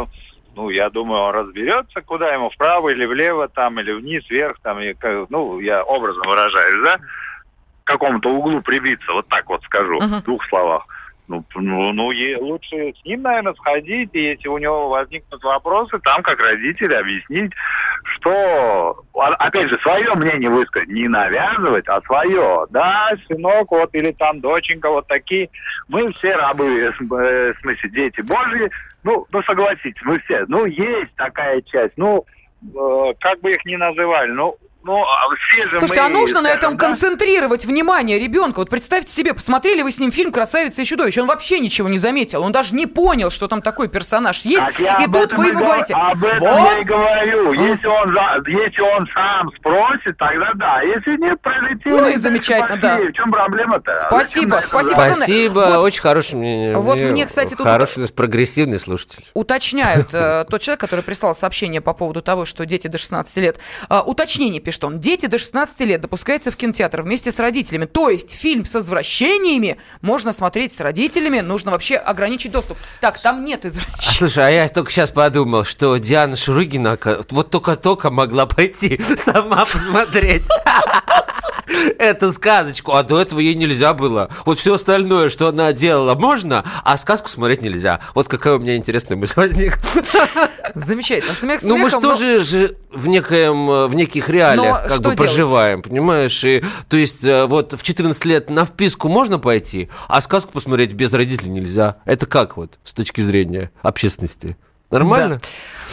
[0.55, 4.79] ну, я думаю, он разберется, куда ему, вправо или влево, там, или вниз, вверх, там,
[4.79, 4.93] и,
[5.29, 6.97] ну, я образно выражаюсь, да,
[7.83, 10.21] к какому-то углу прибиться, вот так вот скажу, uh-huh.
[10.21, 10.85] в двух словах.
[11.27, 16.21] Ну, ну, ну лучше с ним, наверное, сходить, и если у него возникнут вопросы, там,
[16.21, 17.51] как родители, объяснить,
[18.03, 22.65] что, а, опять же, свое мнение высказать, не навязывать, а свое.
[22.69, 25.49] Да, сынок, вот, или там доченька, вот такие.
[25.87, 28.69] Мы все рабы, э, в смысле, дети Божьи.
[29.03, 30.45] Ну, ну, согласитесь, мы все.
[30.47, 31.93] Ну, есть такая часть.
[31.97, 32.23] Ну,
[32.61, 36.41] э, как бы их ни называли, ну, ну, а все же Слушайте, мы, а нужно
[36.41, 36.85] на этом да?
[36.85, 38.59] концентрировать внимание ребенка?
[38.59, 41.97] Вот представьте себе, посмотрели вы с ним фильм «Красавица и чудовище», он вообще ничего не
[41.97, 45.95] заметил, он даже не понял, что там такой персонаж есть, и тут вы ему говорите...
[45.95, 46.71] Об этом вот.
[46.71, 51.97] я и говорю, если он, если он сам спросит, тогда да, если нет, пролетел...
[51.97, 52.97] Ну и замечательно, да.
[52.97, 53.91] В чем проблема-то?
[53.91, 55.13] Спасибо, спасибо.
[55.15, 56.77] Спасибо, вот, очень хороший мне.
[56.77, 57.65] Вот мне, кстати, тут...
[57.65, 59.25] Хороший, прогрессивный слушатель.
[59.33, 63.59] Уточняют, э, тот человек, который прислал сообщение по поводу того, что дети до 16 лет,
[63.89, 67.85] э, уточнение пишет он, дети до 16 лет допускаются в кинотеатр вместе с родителями.
[67.85, 72.77] То есть фильм с извращениями можно смотреть с родителями, нужно вообще ограничить доступ.
[73.01, 73.97] Так, там нет извращений.
[73.97, 76.97] А, слушай, а я только сейчас подумал, что Диана Шурыгина
[77.29, 80.43] вот только-только могла пойти сама посмотреть
[81.99, 84.29] эту сказочку, а до этого ей нельзя было.
[84.45, 87.99] Вот все остальное, что она делала, можно, а сказку смотреть нельзя.
[88.13, 89.81] Вот какая у меня интересная мысль возникла.
[90.75, 91.33] Замечательно.
[91.33, 95.17] Смех Ну мы же тоже же в, некоем, в неких реалиях но как бы делать?
[95.17, 96.43] проживаем, понимаешь?
[96.43, 100.93] И, то есть э, вот в 14 лет на вписку можно пойти, а сказку посмотреть
[100.93, 101.97] без родителей нельзя.
[102.05, 104.57] Это как вот с точки зрения общественности?
[104.99, 105.35] Нормально?
[105.35, 105.47] Да.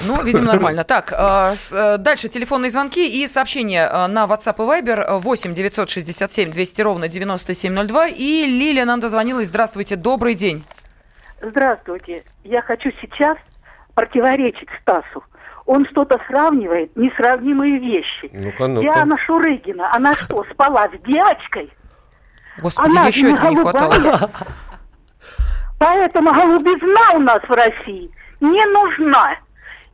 [0.06, 0.84] Ну, видимо, нормально.
[0.84, 6.50] Так, э, э, дальше телефонные звонки и сообщения э, на WhatsApp и Viber 8 967
[6.50, 8.08] 200 ровно 9702.
[8.08, 9.48] И Лилия нам дозвонилась.
[9.48, 10.64] Здравствуйте, добрый день.
[11.40, 12.24] Здравствуйте.
[12.44, 13.36] Я хочу сейчас
[13.94, 15.24] противоречить Стасу.
[15.66, 18.30] Он что-то сравнивает, несравнимые вещи.
[18.32, 18.82] Ну-ка, ну-ка.
[18.82, 21.72] Диана Шурыгина, она что, спала с девочкой?
[22.58, 24.30] Господи, она еще это не хватало.
[25.78, 28.10] Поэтому голубизна у нас в России
[28.42, 29.36] не нужна.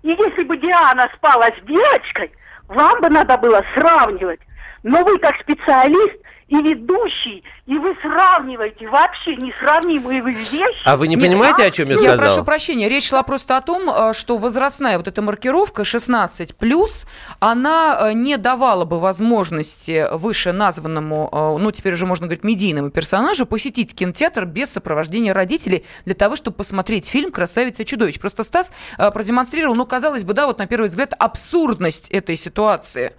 [0.03, 2.33] И если бы Диана спала с девочкой,
[2.69, 4.41] вам бы надо было сравнивать.
[4.83, 6.17] Но вы как специалист
[6.49, 10.65] и ведущий, и вы сравниваете вообще несравнимые вещи.
[10.85, 11.67] А вы не Нет, понимаете, а?
[11.67, 12.15] о чем я сказал?
[12.15, 17.07] Я прошу прощения, речь шла просто о том, э, что возрастная вот эта маркировка 16+,
[17.39, 22.91] она э, не давала бы возможности выше названному, э, ну, теперь уже можно говорить, медийному
[22.91, 28.21] персонажу посетить кинотеатр без сопровождения родителей для того, чтобы посмотреть фильм «Красавица и чудовище».
[28.21, 33.13] Просто Стас продемонстрировал, ну, казалось бы, да, вот на первый взгляд, абсурдность этой ситуации.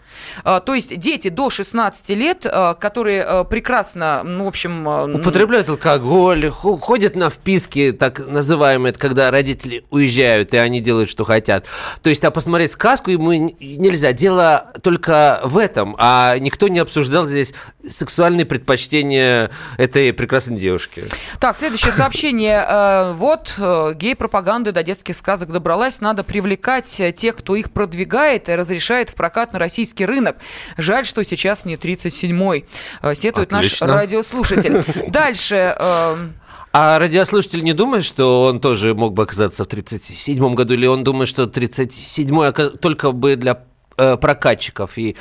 [0.43, 4.87] То есть дети до 16 лет, которые Э, прекрасно, ну, в общем...
[4.87, 11.25] Э, Употребляют алкоголь, ходят на вписки, так называемые, когда родители уезжают, и они делают, что
[11.25, 11.65] хотят.
[12.01, 14.13] То есть, а посмотреть сказку ему нельзя.
[14.13, 17.53] Дело только в этом, а никто не обсуждал здесь
[17.87, 21.05] сексуальные предпочтения этой прекрасной девушки.
[21.39, 22.65] Так, следующее сообщение.
[22.67, 26.01] Э, вот, гей-пропаганды до детских сказок добралась.
[26.01, 30.37] Надо привлекать тех, кто их продвигает и разрешает в прокат на российский рынок.
[30.77, 32.65] Жаль, что сейчас не 37-й.
[33.11, 33.87] Э, сетует Отлично.
[33.87, 34.83] наш радиослушатель.
[35.07, 35.75] Дальше.
[35.77, 36.33] Эм,
[36.71, 41.03] а радиослушатель не думает, что он тоже мог бы оказаться в 37-м году, или он
[41.03, 43.63] думает, что 37-й только бы для
[43.97, 45.15] э, прокатчиков и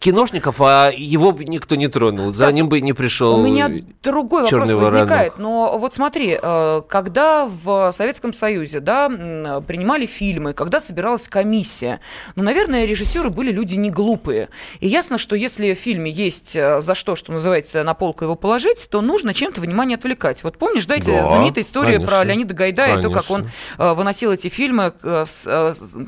[0.00, 3.38] киношников, а его бы никто не тронул, за ним бы не пришел.
[3.38, 3.70] У меня
[4.02, 5.36] другой вопрос возникает.
[5.36, 12.00] Но вот смотри, э, когда в Советском Союзе да, принимали фильмы, когда собиралась комиссия,
[12.34, 14.48] ну, наверное, режиссеры были люди не глупые.
[14.80, 18.36] И ясно, что если в фильме есть э, за что, что называется, на полку его
[18.36, 20.42] положить, то нужно чем-то внимание отвлекать.
[20.44, 23.10] Вот помнишь, да, эти да, знаменитая история конечно, про Леонида Гайдая, конечно.
[23.10, 24.94] то, как он э, выносил эти фильмы,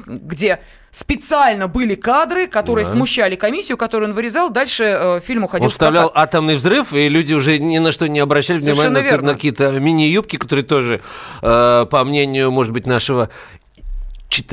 [0.06, 0.60] где
[0.92, 2.90] специально были кадры, которые да.
[2.92, 4.50] смущали комиссию, которую он вырезал.
[4.50, 8.20] Дальше э, фильм уходил Он вставлял атомный взрыв, и люди уже ни на что не
[8.20, 11.00] обращали внимания на, на какие-то мини-юбки, которые тоже,
[11.40, 13.30] э, по мнению, может быть, нашего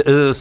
[0.03, 0.33] э,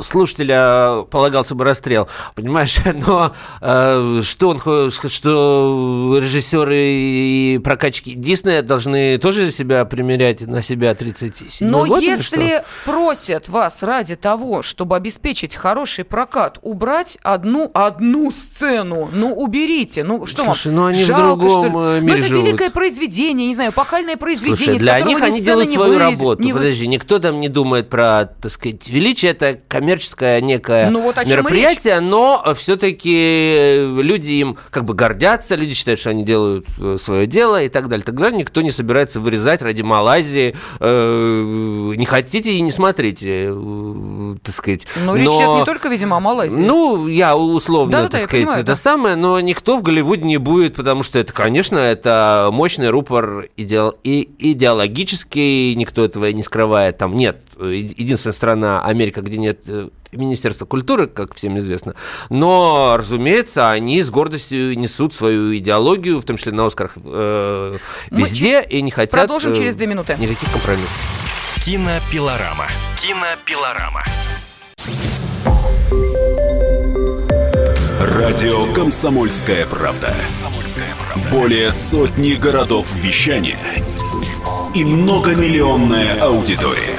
[0.00, 2.76] слушателя полагался бы расстрел, понимаешь?
[3.06, 10.94] Но э, что он что режиссеры и прокачки Диснея должны тоже себя примерять на себя
[10.94, 18.30] 37 Но год, если просят вас ради того, чтобы обеспечить хороший прокат, убрать одну одну
[18.30, 20.76] сцену, ну уберите, ну что Слушай, вам?
[20.76, 22.44] ну они Жалко, в другом мире Ну это живут.
[22.46, 26.48] великое произведение, не знаю, пахальное произведение, Слушай, для них ни они делают свою вырез- работу.
[26.48, 29.32] Подожди, никто там не думает про, так сказать, величие.
[29.32, 36.00] Это коммерческое некое Ну вот мероприятие, но все-таки люди им как бы гордятся, люди считают,
[36.00, 36.66] что они делают
[36.98, 38.04] свое дело и так далее.
[38.04, 40.56] Тогда никто не собирается вырезать ради Малайзии.
[40.80, 44.86] Э, не хотите и не смотрите, э, так сказать.
[45.04, 46.58] Ну, речь идет не только, видимо, о Малайзии.
[46.58, 48.76] Ну, я условно, Да-да-да, так я сказать, понимаю, это да.
[48.76, 53.94] самое, но никто в Голливуде не будет, потому что это, конечно, это мощный рупор идеал-
[54.04, 56.98] и идеологический, никто этого не скрывает.
[56.98, 61.94] Там нет э, единственная страна Америка, где нет э, Министерства культуры, как всем известно.
[62.30, 67.78] Но, разумеется, они с гордостью несут свою идеологию, в том числе на Оскарах, э,
[68.10, 69.12] Мы везде, и не хотят...
[69.12, 70.16] продолжим э, через две минуты.
[70.18, 70.90] Никаких компромиссов.
[71.64, 72.66] Кинопилорама.
[72.98, 74.04] Кинопилорама.
[78.00, 80.14] Радио «Комсомольская правда».
[81.30, 83.58] Более сотни городов вещания
[84.74, 86.98] и многомиллионная аудитория.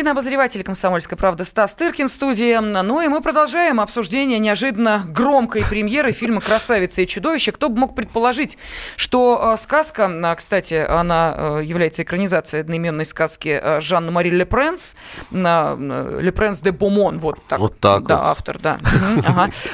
[0.00, 2.56] Кинообозреватель «Комсомольской правды» Стас Тыркин в студии.
[2.58, 7.52] Ну и мы продолжаем обсуждение неожиданно громкой премьеры фильма «Красавица и чудовище».
[7.52, 8.56] Кто бы мог предположить,
[8.96, 14.96] что э, сказка, а, кстати, она э, является экранизацией одноименной сказки э, Жанны Мари Лепренс,
[15.32, 17.58] э, Лепренс де Бомон, вот так.
[17.58, 18.24] Вот так Да, вот.
[18.24, 18.78] автор, да.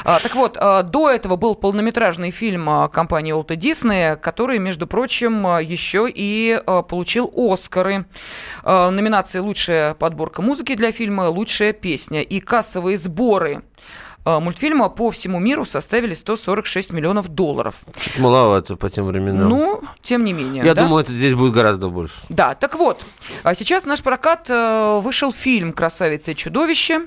[0.02, 4.88] А, Так вот, а, до этого был полнометражный фильм а, компании Уолта Диснея, который, между
[4.88, 8.06] прочим, а, еще и а, получил Оскары.
[8.64, 13.62] А, Номинации «Лучшая подборка музыки для фильма», «Лучшая песня» и кассовые сборы
[14.26, 17.76] мультфильма по всему миру составили 146 миллионов долларов.
[18.00, 19.48] Чуть маловато по тем временам.
[19.48, 20.64] Ну, тем не менее.
[20.64, 20.82] Я да?
[20.82, 22.14] думаю, это здесь будет гораздо больше.
[22.28, 23.02] Да, так вот,
[23.42, 27.02] а сейчас в наш прокат э, вышел фильм «Красавица и чудовище»,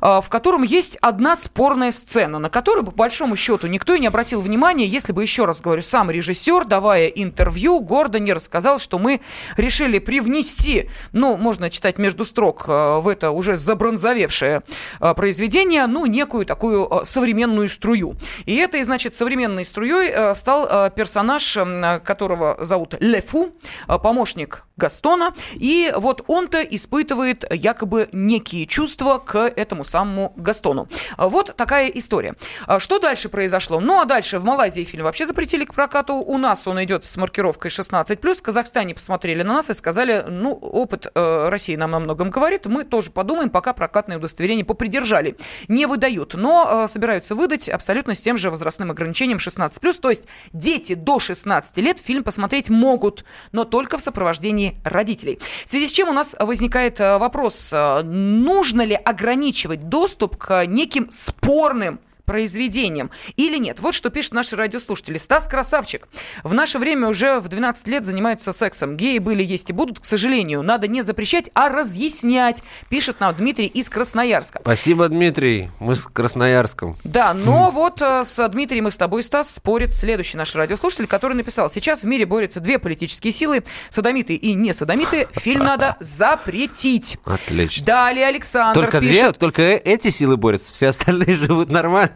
[0.00, 4.06] э, в котором есть одна спорная сцена, на которую, по большому счету, никто и не
[4.06, 8.98] обратил внимания, если бы, еще раз говорю, сам режиссер, давая интервью, гордо не рассказал, что
[8.98, 9.20] мы
[9.56, 14.62] решили привнести, ну, можно читать между строк, э, в это уже забронзовевшее
[15.00, 18.14] э, произведение, ну, некую такую э, современную струю.
[18.46, 21.58] И этой, значит, современной струей э, стал э, персонаж,
[22.04, 23.52] которого зовут Лефу,
[23.86, 30.88] помощник Гастона, и вот он-то испытывает якобы некие чувства к этому самому Гастону.
[31.16, 32.34] А Вот такая история.
[32.66, 33.78] А Что дальше произошло?
[33.78, 36.14] Ну, а дальше в Малайзии фильм вообще запретили к прокату.
[36.14, 38.34] У нас он идет с маркировкой 16+.
[38.34, 42.66] В Казахстане посмотрели на нас и сказали, ну, опыт э, России нам о многом говорит,
[42.66, 45.36] мы тоже подумаем, пока прокатное удостоверение попридержали.
[45.68, 50.00] Не выдают, но э, собираются выдать абсолютно с тем же возрастным ограничением 16+.
[50.00, 55.38] То есть дети до 16 лет фильм посмотреть могут, но только в сопровождении родителей.
[55.64, 60.66] В связи с чем у нас возникает э, вопрос, э, нужно ли ограничивать доступ к
[60.66, 62.00] неким спорным
[62.32, 63.78] произведениям или нет.
[63.80, 65.18] Вот что пишут наши радиослушатели.
[65.18, 66.08] Стас Красавчик.
[66.42, 68.96] В наше время уже в 12 лет занимаются сексом.
[68.96, 70.62] Геи были, есть и будут, к сожалению.
[70.62, 74.60] Надо не запрещать, а разъяснять, пишет нам Дмитрий из Красноярска.
[74.62, 75.70] Спасибо, Дмитрий.
[75.78, 76.96] Мы с Красноярском.
[77.04, 81.34] Да, но вот э, с Дмитрием и с тобой, Стас, спорит следующий наш радиослушатель, который
[81.34, 87.18] написал, сейчас в мире борются две политические силы, садомиты и не садомиты, фильм надо запретить.
[87.26, 87.84] Отлично.
[87.84, 89.36] Далее Александр Только две, пишет...
[89.36, 92.12] только э- эти силы борются, все остальные живут нормально.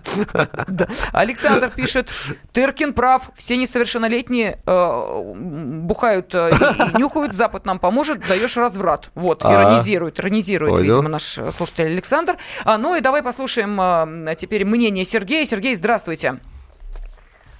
[1.13, 2.13] Александр пишет,
[2.53, 9.11] Тыркин прав, все несовершеннолетние э, бухают э, и, нюхают, Запад нам поможет, даешь разврат.
[9.15, 9.53] Вот, А.
[9.53, 12.37] иронизирует, иронизирует, видимо, наш э, слушатель Александр.
[12.65, 15.45] А, ну и давай послушаем теперь мнение Сергея.
[15.45, 16.39] Сергей, здравствуйте.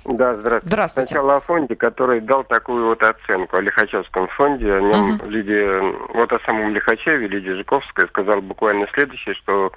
[0.05, 0.67] Да, здравствуйте.
[0.69, 1.09] Здравствуйте.
[1.09, 4.73] Сначала о фонде, который дал такую вот оценку, о Лихачевском фонде.
[4.73, 5.29] О нем Мгм.
[5.31, 5.81] Лидия,
[6.15, 9.73] вот о самом Лихачеве Лидия Жиковская сказала буквально следующее, что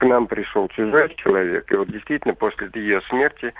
[0.00, 3.52] к нам пришел чужой человек, и вот действительно после ее смерти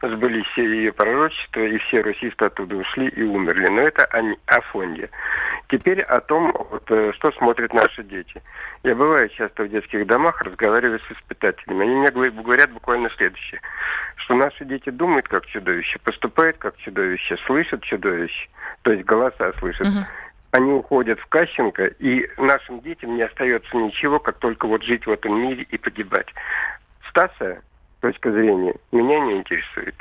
[0.00, 3.66] сбылись все ее пророчества, и все русисты оттуда ушли и умерли.
[3.66, 5.10] Но это о, о фонде.
[5.68, 8.40] Теперь о том, вот, э, что смотрят наши дети.
[8.84, 11.82] Я бываю часто в детских домах, разговариваю с воспитателями.
[11.82, 13.60] Они мне говорят буквально следующее,
[14.16, 18.48] что наши дети думают как чудовище, поступают как чудовище, слышат чудовище,
[18.82, 19.88] то есть голоса слышат.
[19.88, 20.06] Угу
[20.50, 25.10] они уходят в Кащенко, и нашим детям не остается ничего, как только вот жить в
[25.10, 26.28] этом мире и погибать.
[27.10, 27.60] Стаса
[28.00, 29.94] точка зрения меня не интересует.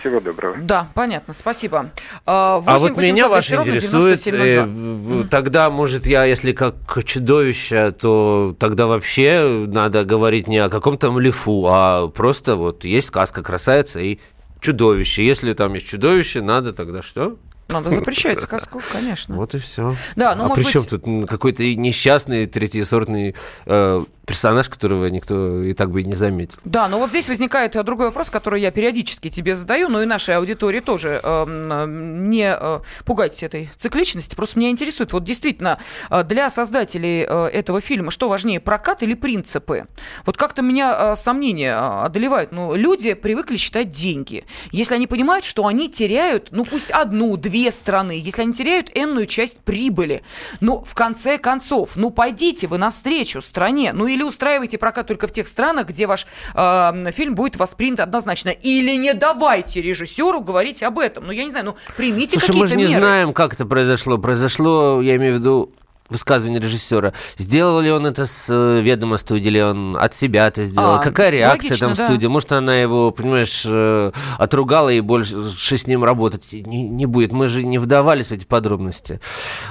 [0.00, 0.56] Всего доброго.
[0.56, 1.78] Да, понятно, спасибо.
[1.78, 1.90] 8
[2.24, 6.74] а, а вот меня ваше интересует, э, тогда, может, я, если как
[7.04, 13.42] чудовище, то тогда вообще надо говорить не о каком-то млифу, а просто вот есть сказка
[13.42, 14.20] «Красавица» и
[14.60, 15.24] чудовище.
[15.24, 17.36] Если там есть чудовище, надо тогда что?
[17.68, 19.36] Надо запрещать сказку, конечно.
[19.36, 19.96] Вот и все.
[20.16, 20.90] Да, ну, а при чем быть...
[20.90, 23.34] тут какой-то несчастный третьесортный
[23.66, 26.58] э, персонаж, которого никто и так бы и не заметил.
[26.64, 30.06] Да, но вот здесь возникает э, другой вопрос, который я периодически тебе задаю, но и
[30.06, 31.20] нашей аудитории тоже.
[31.22, 35.78] Э, не э, пугайтесь этой цикличности, просто меня интересует, вот действительно,
[36.10, 39.86] э, для создателей э, этого фильма что важнее, прокат или принципы?
[40.26, 42.52] Вот как-то меня сомнения одолевают.
[42.52, 44.44] Ну, люди привыкли считать деньги.
[44.70, 49.26] Если они понимают, что они теряют, ну, пусть одну, две страны, если они теряют энную
[49.26, 50.22] часть прибыли,
[50.60, 55.32] ну, в конце концов, ну, пойдите вы навстречу стране, ну, или устраивайте прокат только в
[55.32, 60.98] тех странах, где ваш э, фильм будет воспринят однозначно, или не давайте режиссеру говорить об
[60.98, 61.26] этом.
[61.26, 63.00] Ну, я не знаю, ну, примите какие-то мы же не меры.
[63.00, 64.18] знаем, как это произошло.
[64.18, 65.72] Произошло, я имею в виду,
[66.14, 67.12] высказывание режиссера.
[67.36, 70.96] Сделал ли он это с э, ведома студии, или он от себя это сделал?
[70.96, 72.26] А, Какая реакция логично, там в студии?
[72.26, 72.32] Да.
[72.32, 75.36] Может, она его, понимаешь, э, отругала и больше
[75.76, 77.32] с ним работать не, не будет.
[77.32, 79.20] Мы же не вдавались в эти подробности.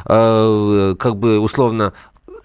[0.05, 1.93] Э, как бы условно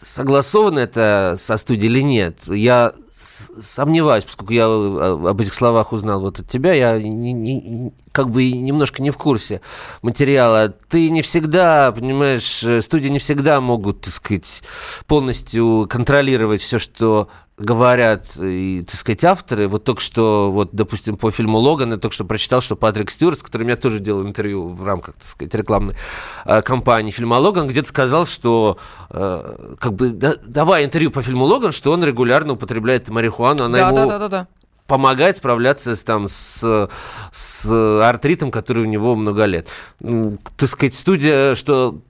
[0.01, 6.41] согласовано это со студией или нет, я сомневаюсь, поскольку я об этих словах узнал вот
[6.41, 9.61] от тебя, я не, не, как бы немножко не в курсе
[10.03, 10.69] материала.
[10.89, 14.63] Ты не всегда, понимаешь, студии не всегда могут, так сказать,
[15.07, 17.29] полностью контролировать все, что
[17.59, 19.69] говорят, и, так сказать, авторы.
[19.69, 23.41] Вот только что, вот, допустим, по фильму «Логан» я только что прочитал, что Патрик Стюарт,
[23.41, 25.97] с которым я тоже делал интервью в рамках, так сказать, рекламной
[26.45, 28.79] э, кампании фильма «Логан», где-то сказал, что,
[29.11, 33.79] э, как бы, да, давая интервью по фильму «Логан», что он регулярно употребляет марихуану, она
[33.79, 33.97] да, ему...
[33.97, 34.49] Да, да, да, да
[34.87, 36.89] помогает справляться с, там, с,
[37.31, 39.69] с артритом, который у него много лет.
[40.01, 42.01] Ну, так сказать, студия, что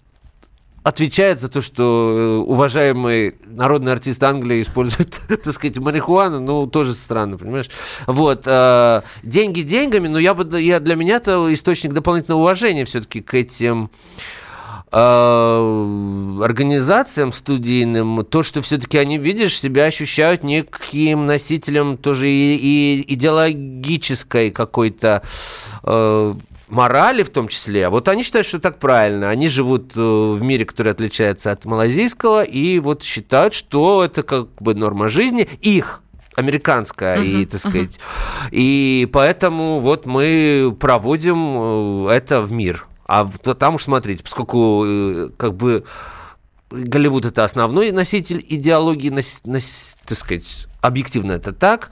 [0.89, 6.95] отвечает за то, что э, уважаемый народный артист Англии использует, так сказать, марихуану, ну, тоже
[6.95, 7.69] странно, понимаешь?
[8.07, 8.45] Вот.
[8.47, 13.35] Э, деньги деньгами, но я бы, я, для меня это источник дополнительного уважения все-таки к
[13.35, 13.91] этим
[14.91, 23.15] э, организациям студийным, то, что все-таки они, видишь, себя ощущают неким носителем тоже и, и
[23.15, 25.23] идеологической какой-то
[26.69, 27.87] морали в том числе.
[27.87, 29.31] А вот они считают, что так правильно.
[29.31, 34.55] Они живут э, в мире, который отличается от малазийского, и вот считают, что это как
[34.57, 36.03] бы норма жизни их
[36.37, 38.49] американская, uh-huh, и, так сказать, uh-huh.
[38.53, 42.87] и поэтому вот мы проводим э, это в мир.
[43.07, 45.85] А там уж смотрите, поскольку э, как бы
[46.71, 51.91] Голливуд это основной носитель идеологии, так сказать, объективно это так,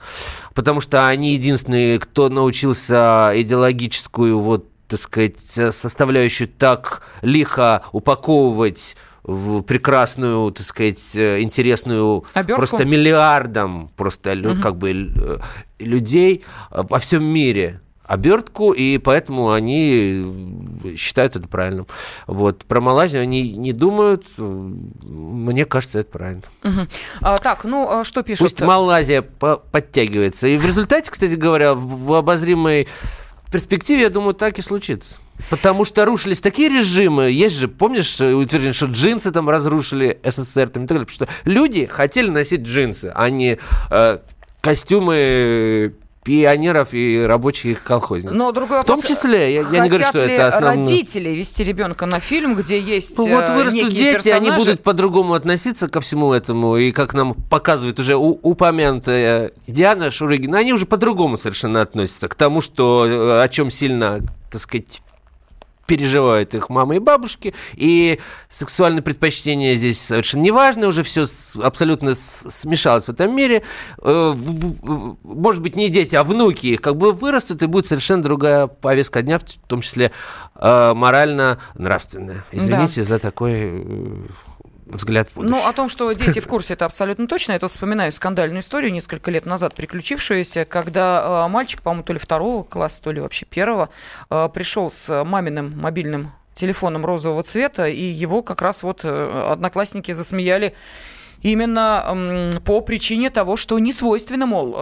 [0.57, 9.61] потому что они единственные, кто научился идеологическую вот так сказать, составляющую так лихо упаковывать в
[9.61, 12.61] прекрасную, так сказать, интересную Оберку?
[12.61, 14.59] просто миллиардам просто угу.
[14.59, 15.11] как бы
[15.77, 20.25] людей во всем мире обертку, и поэтому они
[20.97, 21.87] считают это правильным.
[22.25, 22.65] Вот.
[22.65, 24.25] Про Малайзию они не думают.
[24.37, 26.43] Мне кажется, это правильно.
[26.63, 26.87] Угу.
[27.21, 28.43] А, так, ну, а что пишут?
[28.43, 30.47] Пусть Малайзия подтягивается.
[30.47, 32.87] И в результате, кстати говоря, в обозримой
[33.51, 35.17] перспективе, я думаю, так и случится.
[35.49, 37.29] Потому что рушились такие режимы.
[37.29, 41.05] Есть же, помнишь, утверждение, что джинсы там разрушили СССР там, и так далее.
[41.05, 43.59] Потому что люди хотели носить джинсы, а не
[43.91, 44.19] э,
[44.61, 45.93] костюмы
[46.27, 48.31] пионеров и рабочих колхозниц.
[48.33, 50.83] Но другой вопрос, В том числе, я, я не говорю, что это основное.
[50.85, 54.35] родители вести ребенка на фильм, где есть Ну вот э, вырастут дети, персонажи.
[54.49, 60.57] они будут по-другому относиться ко всему этому, и как нам показывает уже упомянутая Диана Шурыгина,
[60.57, 64.19] они уже по-другому совершенно относятся к тому, что, э, о чем сильно,
[64.51, 65.01] так сказать,
[65.87, 68.19] переживают их мамы и бабушки, и
[68.49, 71.25] сексуальные предпочтения здесь совершенно не важно, уже все
[71.63, 73.63] абсолютно смешалось в этом мире.
[74.03, 74.35] Э,
[75.23, 79.21] может быть, не дети, а внуки их как бы вырастут, и будет совершенно другая повестка
[79.21, 80.11] дня, в том числе
[80.55, 82.43] э, морально-нравственная.
[82.51, 83.07] Извините да.
[83.07, 84.25] за такой э,
[84.89, 85.55] взгляд в будущее.
[85.55, 87.53] Ну, о том, что дети в курсе, это абсолютно точно.
[87.53, 92.19] Я тут вспоминаю скандальную историю несколько лет назад приключившуюся, когда э, мальчик, по-моему, то ли
[92.19, 93.89] второго класса, то ли вообще первого,
[94.29, 100.11] э, пришел с маминым мобильным телефоном розового цвета, и его как раз вот э, одноклассники
[100.11, 100.73] засмеяли
[101.41, 104.75] именно по причине того, что не свойственно, мол,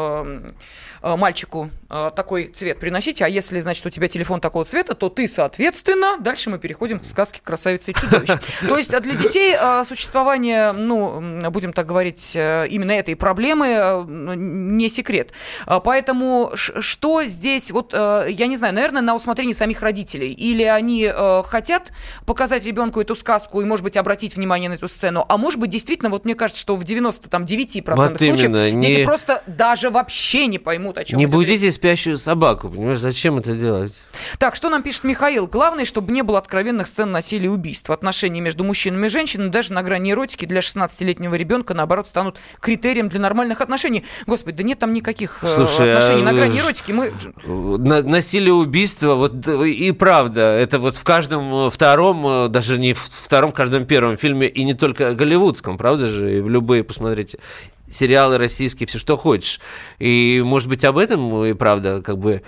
[1.05, 5.09] Э, мальчику э, такой цвет приносите, а если, значит, у тебя телефон такого цвета, то
[5.09, 8.39] ты, соответственно, дальше мы переходим к сказке «Красавица и чудовище».
[8.67, 15.31] То есть для детей э, существование, ну, будем так говорить, именно этой проблемы не секрет.
[15.67, 20.31] Поэтому что здесь, вот, я не знаю, наверное, на усмотрение самих родителей.
[20.31, 21.11] Или они
[21.45, 21.91] хотят
[22.25, 25.69] показать ребенку эту сказку и, может быть, обратить внимание на эту сцену, а может быть,
[25.69, 28.81] действительно, вот мне кажется, что в 99% вот случаев не...
[28.81, 31.73] дети просто даже вообще не поймут, о чем Не будите говорит.
[31.73, 33.93] спящую собаку, понимаешь, зачем это делать?
[34.37, 35.47] Так, что нам пишет Михаил?
[35.47, 37.89] Главное, чтобы не было откровенных сцен насилия и убийств.
[37.89, 43.09] Отношения между мужчинами и женщинами даже на грани эротики для 16-летнего ребенка, наоборот, станут критерием
[43.09, 44.05] для нормальных отношений.
[44.27, 46.25] Господи, да нет там никаких э, Слушай, отношений а...
[46.25, 46.91] на грани эротики.
[46.91, 47.13] Мы...
[47.45, 52.99] На, насилие, убийство, вот и правда, это вот в каждом втором, э, даже не в
[52.99, 57.39] втором, каждом первом фильме, и не только голливудском, правда же, и в любые, посмотрите,
[57.89, 59.59] сериалы российские, все что хочешь.
[59.99, 62.41] И, может быть, об этом и правда, как бы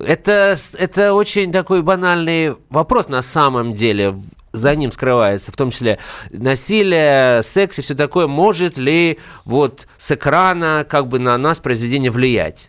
[0.00, 4.16] это, это очень такой банальный вопрос на самом деле.
[4.52, 5.98] За ним скрывается, в том числе
[6.30, 8.26] насилие, секс и все такое.
[8.26, 12.68] Может ли вот с экрана как бы на нас произведение влиять?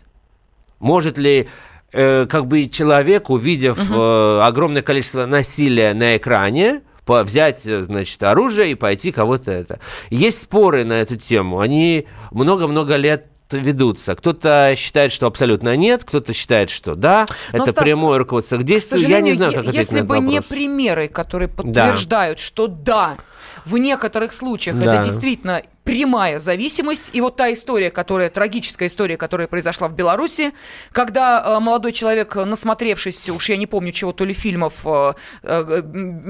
[0.78, 1.46] Может ли
[1.92, 4.00] э, как бы человек, увидев угу.
[4.00, 9.80] э, огромное количество насилия на экране, взять, значит, оружие и пойти кого-то это.
[10.10, 11.60] Есть споры на эту тему.
[11.60, 14.14] Они много-много лет ведутся.
[14.14, 18.64] Кто-то считает, что абсолютно нет, кто-то считает, что да, Но, это Стас, прямое руководство к
[18.64, 19.04] действию.
[19.04, 22.44] К Я не знаю, как ответить Если бы не примеры, которые подтверждают, да.
[22.44, 23.16] что да,
[23.64, 24.96] в некоторых случаях да.
[24.96, 27.10] это действительно прямая зависимость.
[27.12, 30.52] И вот та история, которая, трагическая история, которая произошла в Беларуси,
[30.92, 35.12] когда э, молодой человек, насмотревшись, уж я не помню чего, то ли фильмов э,
[35.42, 35.82] э,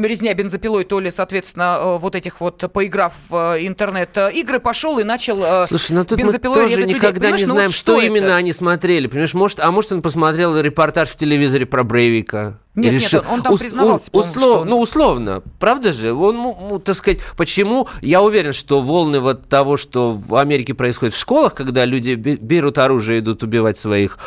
[0.03, 5.93] «Резня бензопилой», то ли, соответственно, вот этих вот, поиграв в интернет-игры, пошел и начал Слушай,
[5.93, 9.07] но тут бензопилой мы тоже никогда не знаем, вот что, что именно они смотрели.
[9.07, 12.59] Понимаешь, может, а может он посмотрел репортаж в телевизоре про Брейвика?
[12.75, 13.21] Нет, решил...
[13.21, 14.37] нет, он, он там признавался, услов...
[14.37, 14.69] что он...
[14.69, 16.13] Ну, условно, правда же?
[16.13, 17.89] Он, ну, так сказать, почему?
[18.03, 22.79] Я уверен, что волны вот того, что в Америке происходит в школах, когда люди берут
[22.79, 24.19] оружие и идут убивать своих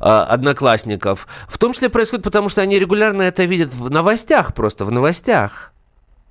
[0.00, 4.84] э, одноклассников, в том числе происходит потому, что они регулярно это видят в новостях просто,
[4.84, 5.72] в новостях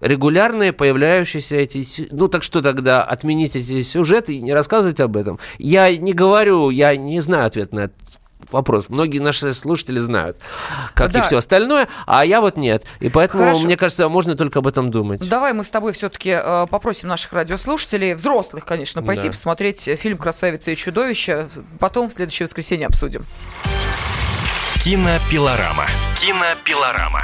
[0.02, 2.08] регулярные появляющиеся эти...
[2.12, 5.40] Ну, так что тогда отменить эти сюжеты и не рассказывать об этом?
[5.60, 8.21] Я не говорю, я не знаю ответ на этот
[8.52, 8.90] вопрос.
[8.90, 10.38] Многие наши слушатели знают,
[10.94, 11.20] как да.
[11.20, 12.84] и все остальное, а я вот нет.
[13.00, 13.66] И поэтому, Хорошо.
[13.66, 15.28] мне кажется, можно только об этом думать.
[15.28, 19.30] Давай мы с тобой все-таки э, попросим наших радиослушателей, взрослых, конечно, пойти да.
[19.30, 21.48] посмотреть фильм «Красавица и чудовище».
[21.80, 23.26] Потом в следующее воскресенье обсудим.
[24.84, 25.86] Кинопилорама.
[26.16, 27.24] Кинопилорама.